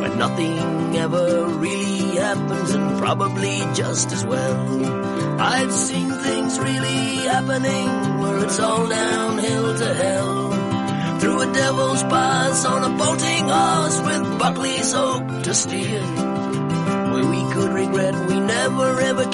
where 0.05 0.15
nothing 0.15 0.95
ever 0.97 1.45
really 1.45 2.17
happens 2.17 2.71
and 2.71 2.97
probably 2.99 3.59
just 3.73 4.11
as 4.11 4.25
well. 4.25 5.41
I've 5.41 5.71
seen 5.71 6.09
things 6.11 6.59
really 6.59 7.27
happening 7.27 8.19
where 8.19 8.43
it's 8.45 8.59
all 8.59 8.87
downhill 8.87 9.77
to 9.77 9.93
hell. 9.93 11.19
Through 11.19 11.41
a 11.41 11.53
devil's 11.53 12.03
pass 12.03 12.65
on 12.65 12.91
a 12.91 12.97
bolting 12.97 13.49
horse 13.49 14.01
with 14.01 14.39
Buckley's 14.39 14.93
oak 14.93 15.43
to 15.43 15.53
steer. 15.53 16.01
Where 17.13 17.25
we 17.25 17.53
could 17.53 17.73
regret 17.73 18.15
we 18.29 18.34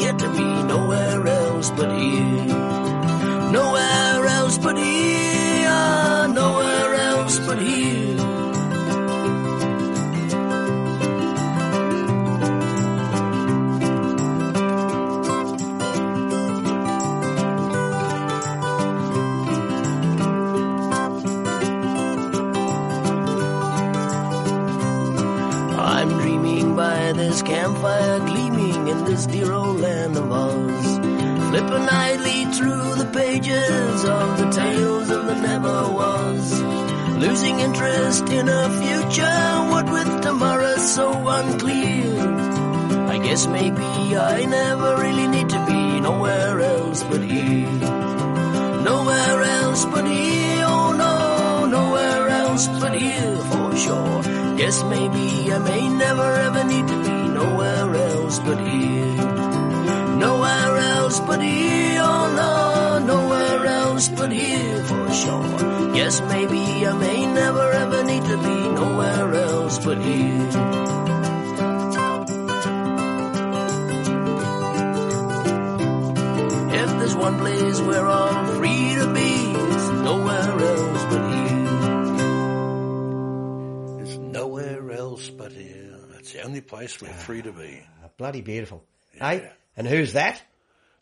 get 0.02 0.18
to 0.18 0.30
be 0.32 0.50
nowhere 0.64 1.28
else 1.28 1.70
but 1.72 1.92
here. 1.96 2.46
Nowhere 3.52 3.91
campfire 27.62 28.20
gleaming 28.26 28.88
in 28.88 29.06
this 29.06 29.28
dear 29.28 29.52
old 29.54 29.80
land 29.80 30.18
of 30.18 30.32
Oz. 30.32 30.88
Flipping 31.50 31.88
idly 32.08 32.40
through 32.56 32.96
the 33.02 33.10
pages 33.14 33.98
of 34.18 34.28
the 34.40 34.50
tales 34.50 35.10
of 35.12 35.22
the 35.28 35.36
never 35.36 35.78
was. 36.00 36.62
Losing 37.26 37.60
interest 37.60 38.28
in 38.30 38.50
a 38.50 38.64
future, 38.82 39.44
what 39.72 39.86
with 39.96 40.12
tomorrow 40.24 40.76
so 40.78 41.08
unclear. 41.38 42.10
I 43.14 43.18
guess 43.26 43.46
maybe 43.46 43.90
I 44.34 44.46
never 44.46 44.90
really 45.04 45.28
need 45.28 45.50
to 45.50 45.62
be 45.68 46.00
nowhere 46.00 46.60
else 46.62 47.04
but 47.04 47.22
here. 47.22 47.78
Nowhere 48.90 49.40
else 49.60 49.86
but 49.86 50.06
here, 50.08 50.66
oh 50.76 50.92
no, 51.04 51.68
nowhere 51.78 52.28
else 52.42 52.66
but 52.82 52.94
here 52.96 53.38
for 53.52 53.70
sure. 53.84 54.22
Guess 54.58 54.84
maybe 54.96 55.54
I 55.54 55.60
may 55.60 55.90
never 55.90 56.30
ever 56.48 56.64
need 56.64 56.88
to 56.88 56.98
be 57.04 57.11
nowhere 57.42 57.96
else 57.96 58.40
but 58.40 58.60
here. 58.68 59.16
Nowhere 60.26 60.78
else 60.96 61.20
but 61.22 61.42
here, 61.42 62.02
oh 62.12 62.26
no, 62.42 63.06
nowhere 63.14 63.66
else 63.66 64.10
but 64.10 64.32
here 64.32 64.84
for 64.90 65.06
sure. 65.22 65.94
Guess 65.98 66.22
maybe 66.34 66.64
I 66.92 66.94
may 67.06 67.26
never 67.42 67.68
ever 67.84 68.04
need 68.04 68.24
to 68.32 68.38
be 68.48 68.58
nowhere 68.82 69.34
else 69.50 69.76
but 69.86 69.98
here. 70.08 70.50
If 76.82 76.90
there's 77.00 77.16
one 77.16 77.38
place 77.40 77.80
where 77.82 78.08
I'm 78.08 78.51
the 86.42 86.48
only 86.48 86.62
place 86.62 87.02
we're 87.02 87.10
free 87.10 87.42
to 87.42 87.52
be. 87.52 87.82
Bloody 88.18 88.42
beautiful. 88.42 88.84
Hey, 89.14 89.50
and 89.78 89.88
who's 89.88 90.14
that? 90.14 90.42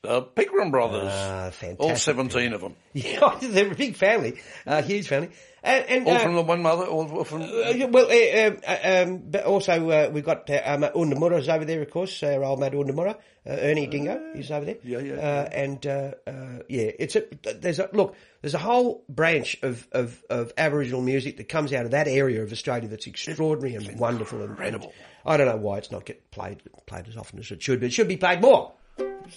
The 0.01 0.21
Pigram 0.21 0.71
brothers. 0.71 1.09
Ah, 1.11 1.49
fantastic. 1.51 1.79
All 1.79 1.95
17 1.95 2.53
of 2.53 2.61
them. 2.61 2.75
Yeah, 2.93 3.37
they're 3.41 3.71
a 3.71 3.75
big 3.75 3.95
family, 3.95 4.39
uh, 4.65 4.81
huge 4.81 5.07
family. 5.07 5.29
And, 5.61 5.85
and 5.89 6.07
All 6.07 6.15
uh, 6.15 6.19
from 6.19 6.35
the 6.35 6.41
one 6.41 6.61
mother, 6.61 6.85
all 6.85 7.23
from... 7.25 7.41
Uh, 7.41 7.87
well, 7.89 8.09
uh, 8.09 8.47
um, 8.47 8.57
uh, 8.65 9.03
um, 9.03 9.17
but 9.29 9.43
also 9.43 9.89
uh, 9.89 10.09
we've 10.11 10.23
got 10.23 10.49
uh, 10.49 10.61
um, 10.65 10.81
Undamura's 10.83 11.49
over 11.49 11.65
there, 11.65 11.81
of 11.81 11.91
course. 11.91 12.23
Our 12.23 12.43
old 12.45 12.61
mate 12.61 12.71
Undamura, 12.71 13.15
uh, 13.15 13.15
Ernie 13.45 13.87
Dingo, 13.87 14.31
he's 14.33 14.49
over 14.51 14.65
there. 14.65 14.77
yeah, 14.83 14.99
yeah, 14.99 15.13
Uh, 15.15 15.49
and 15.51 15.85
uh, 15.85 16.11
uh, 16.25 16.31
yeah, 16.69 16.91
it's 16.97 17.17
a 17.17 17.25
there's 17.59 17.79
a 17.79 17.89
look. 17.91 18.15
There's 18.41 18.53
a 18.53 18.59
whole 18.59 19.03
branch 19.09 19.57
of, 19.63 19.85
of, 19.91 20.23
of 20.29 20.53
Aboriginal 20.57 21.01
music 21.01 21.35
that 21.37 21.49
comes 21.49 21.73
out 21.73 21.83
of 21.83 21.91
that 21.91 22.07
area 22.07 22.41
of 22.41 22.53
Australia 22.53 22.87
that's 22.87 23.05
extraordinary 23.05 23.75
and 23.75 23.99
wonderful 23.99 24.41
and 24.41 24.51
incredible. 24.51 24.93
I 25.25 25.35
don't 25.35 25.47
know 25.47 25.57
why 25.57 25.79
it's 25.79 25.91
not 25.91 26.05
get 26.05 26.31
played 26.31 26.61
played 26.85 27.09
as 27.09 27.17
often 27.17 27.39
as 27.39 27.51
it 27.51 27.61
should, 27.61 27.81
but 27.81 27.87
it 27.87 27.93
should 27.93 28.07
be 28.07 28.15
played 28.15 28.39
more. 28.39 28.71
And 28.97 29.29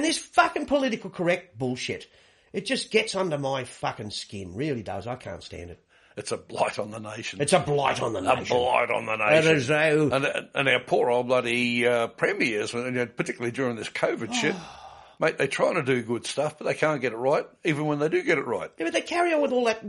this 0.00 0.16
fucking 0.18 0.64
political 0.64 1.10
correct 1.10 1.58
bullshit. 1.58 2.06
It 2.54 2.64
just 2.64 2.90
gets 2.90 3.14
under 3.14 3.36
my 3.36 3.64
fucking 3.64 4.08
skin. 4.10 4.54
Really 4.54 4.82
does. 4.82 5.06
I 5.06 5.16
can't 5.16 5.42
stand 5.42 5.68
it. 5.68 5.84
It's 6.18 6.32
a 6.32 6.36
blight 6.36 6.78
on 6.78 6.90
the 6.90 6.98
nation. 6.98 7.40
It's 7.40 7.52
a 7.52 7.60
blight 7.60 8.02
on 8.02 8.12
the 8.12 8.20
nation. 8.20 8.56
a 8.56 8.58
blight 8.58 8.90
on 8.90 9.06
the 9.06 9.16
nation. 9.16 9.56
is, 9.56 9.70
uh, 9.70 10.10
and, 10.12 10.48
and 10.54 10.68
our 10.68 10.80
poor 10.80 11.10
old 11.10 11.28
bloody 11.28 11.86
uh, 11.86 12.08
premiers, 12.08 12.72
particularly 12.72 13.52
during 13.52 13.76
this 13.76 13.88
COVID 13.88 14.34
shit, 14.34 14.56
mate, 15.18 15.38
they're 15.38 15.46
trying 15.46 15.74
to 15.74 15.82
do 15.82 16.02
good 16.02 16.26
stuff, 16.26 16.56
but 16.58 16.66
they 16.66 16.74
can't 16.74 17.00
get 17.00 17.12
it 17.12 17.16
right, 17.16 17.46
even 17.64 17.86
when 17.86 17.98
they 17.98 18.08
do 18.08 18.22
get 18.22 18.38
it 18.38 18.46
right. 18.46 18.70
Yeah, 18.78 18.84
but 18.86 18.92
they 18.92 19.00
carry 19.00 19.32
on 19.32 19.42
with 19.42 19.52
all 19.52 19.64
that 19.64 19.80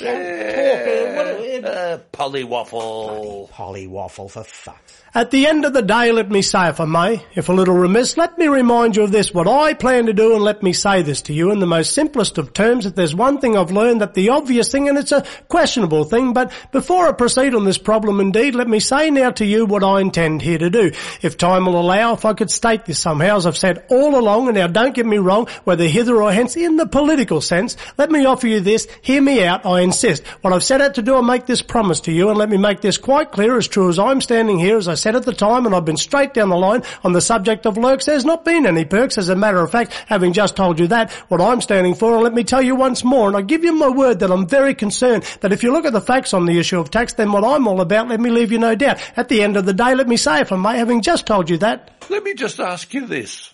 Yeah. 0.00 0.08
talk. 0.08 0.88
Uh, 0.88 1.14
what, 1.16 1.26
uh, 1.26 1.68
Uh, 1.68 1.98
Pollie 2.12 2.44
Waffle. 2.44 3.50
Pollywaffle 3.52 4.30
for 4.30 4.44
fuck. 4.44 4.80
At 5.14 5.30
the 5.30 5.46
end 5.46 5.64
of 5.64 5.72
the 5.72 5.82
day, 5.82 6.12
let 6.12 6.30
me 6.30 6.42
say, 6.42 6.68
if 6.68 6.80
I 6.80 6.84
may, 6.84 7.22
if 7.34 7.48
a 7.48 7.52
little 7.52 7.74
remiss, 7.74 8.16
let 8.16 8.36
me 8.38 8.46
remind 8.46 8.94
you 8.94 9.02
of 9.04 9.10
this, 9.12 9.32
what 9.32 9.48
I 9.48 9.72
plan 9.74 10.06
to 10.06 10.12
do, 10.12 10.34
and 10.34 10.44
let 10.44 10.62
me 10.62 10.72
say 10.72 11.02
this 11.02 11.22
to 11.22 11.32
you 11.32 11.50
in 11.50 11.60
the 11.60 11.66
most 11.66 11.94
simplest 11.94 12.36
of 12.38 12.52
terms, 12.52 12.84
that 12.84 12.94
there's 12.94 13.14
one 13.14 13.38
thing 13.38 13.56
I've 13.56 13.70
learned, 13.70 14.02
that 14.02 14.14
the 14.14 14.28
obvious 14.28 14.70
thing, 14.70 14.88
and 14.88 14.98
it's 14.98 15.10
a 15.12 15.24
questionable 15.48 16.04
thing, 16.04 16.34
but 16.34 16.52
before 16.72 17.08
I 17.08 17.12
proceed 17.12 17.54
on 17.54 17.64
this 17.64 17.78
problem 17.78 18.20
indeed, 18.20 18.54
let 18.54 18.68
me 18.68 18.80
say 18.80 19.10
now 19.10 19.30
to 19.32 19.44
you 19.46 19.64
what 19.66 19.82
I 19.82 20.00
intend 20.00 20.42
here 20.42 20.58
to 20.58 20.68
do. 20.70 20.92
If 21.22 21.38
time 21.38 21.64
will 21.66 21.80
allow, 21.80 22.12
if 22.12 22.24
I 22.26 22.34
could 22.34 22.50
state 22.50 22.84
this 22.84 22.98
somehow, 22.98 23.36
as 23.38 23.46
I've 23.46 23.56
said 23.56 23.84
all 23.88 24.14
along, 24.16 24.48
and 24.48 24.56
now 24.56 24.66
don't 24.82 24.94
get 24.94 25.06
me 25.06 25.18
wrong, 25.18 25.48
whether 25.64 25.84
hither 25.84 26.22
or 26.22 26.32
hence, 26.32 26.56
in 26.56 26.76
the 26.76 26.86
political 26.86 27.40
sense, 27.40 27.76
let 27.96 28.10
me 28.10 28.24
offer 28.24 28.46
you 28.46 28.60
this, 28.60 28.86
hear 29.02 29.20
me 29.20 29.44
out, 29.44 29.66
I 29.66 29.80
insist. 29.80 30.26
What 30.40 30.52
I've 30.52 30.64
set 30.64 30.80
out 30.80 30.94
to 30.94 31.02
do, 31.02 31.16
I 31.16 31.20
make 31.20 31.46
this 31.46 31.62
promise 31.62 32.00
to 32.00 32.12
you, 32.12 32.28
and 32.28 32.38
let 32.38 32.48
me 32.48 32.56
make 32.56 32.80
this 32.80 32.96
quite 32.96 33.32
clear, 33.32 33.56
as 33.56 33.68
true 33.68 33.88
as 33.88 33.98
I'm 33.98 34.20
standing 34.20 34.58
here, 34.58 34.76
as 34.76 34.88
I 34.88 34.94
said 34.94 35.16
at 35.16 35.24
the 35.24 35.32
time, 35.32 35.66
and 35.66 35.74
I've 35.74 35.84
been 35.84 35.96
straight 35.96 36.34
down 36.34 36.48
the 36.48 36.56
line 36.56 36.82
on 37.04 37.12
the 37.12 37.20
subject 37.20 37.66
of 37.66 37.76
lurks. 37.76 38.06
There's 38.06 38.24
not 38.24 38.44
been 38.44 38.66
any 38.66 38.84
perks. 38.84 39.18
As 39.18 39.28
a 39.28 39.36
matter 39.36 39.58
of 39.58 39.70
fact, 39.70 39.92
having 40.06 40.32
just 40.32 40.56
told 40.56 40.78
you 40.78 40.86
that, 40.88 41.12
what 41.28 41.40
I'm 41.40 41.60
standing 41.60 41.94
for, 41.94 42.14
and 42.14 42.22
let 42.22 42.34
me 42.34 42.44
tell 42.44 42.62
you 42.62 42.74
once 42.74 43.04
more, 43.04 43.28
and 43.28 43.36
I 43.36 43.42
give 43.42 43.64
you 43.64 43.72
my 43.72 43.88
word 43.88 44.20
that 44.20 44.30
I'm 44.30 44.46
very 44.46 44.74
concerned 44.74 45.24
that 45.40 45.52
if 45.52 45.62
you 45.62 45.72
look 45.72 45.84
at 45.84 45.92
the 45.92 46.00
facts 46.00 46.32
on 46.32 46.46
the 46.46 46.58
issue 46.58 46.78
of 46.78 46.90
tax, 46.90 47.14
then 47.14 47.32
what 47.32 47.44
I'm 47.44 47.66
all 47.66 47.80
about, 47.80 48.08
let 48.08 48.20
me 48.20 48.30
leave 48.30 48.52
you 48.52 48.58
no 48.58 48.74
doubt. 48.74 48.98
At 49.16 49.28
the 49.28 49.42
end 49.42 49.56
of 49.56 49.66
the 49.66 49.74
day, 49.74 49.94
let 49.94 50.08
me 50.08 50.16
say, 50.16 50.40
if 50.40 50.52
I 50.52 50.56
may, 50.56 50.78
having 50.78 51.02
just 51.02 51.26
told 51.26 51.50
you 51.50 51.58
that, 51.58 51.90
Let 52.10 52.22
me 52.22 52.34
just 52.34 52.58
ask 52.60 52.94
you 52.94 53.06
this. 53.06 53.52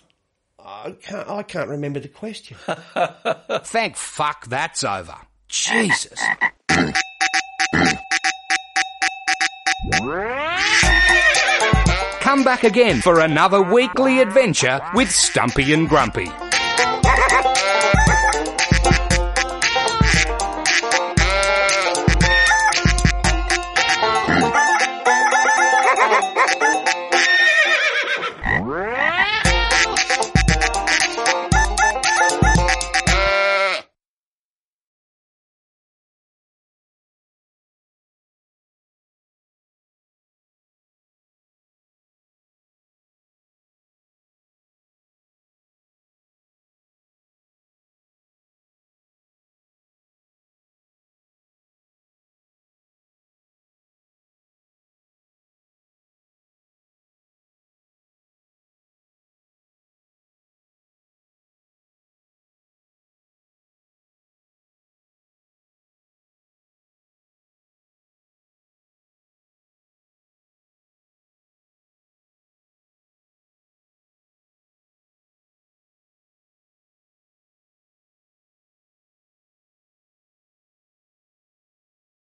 I 0.65 0.95
can't, 0.99 1.29
I 1.29 1.43
can't 1.43 1.69
remember 1.69 1.99
the 1.99 2.07
question. 2.07 2.57
Thank 3.65 3.97
fuck 3.97 4.47
that's 4.47 4.83
over. 4.83 5.15
Jesus. 5.47 6.19
Come 12.21 12.43
back 12.43 12.63
again 12.63 13.01
for 13.01 13.19
another 13.19 13.61
weekly 13.61 14.19
adventure 14.19 14.81
with 14.95 15.11
Stumpy 15.11 15.71
and 15.73 15.87
Grumpy. 15.87 16.31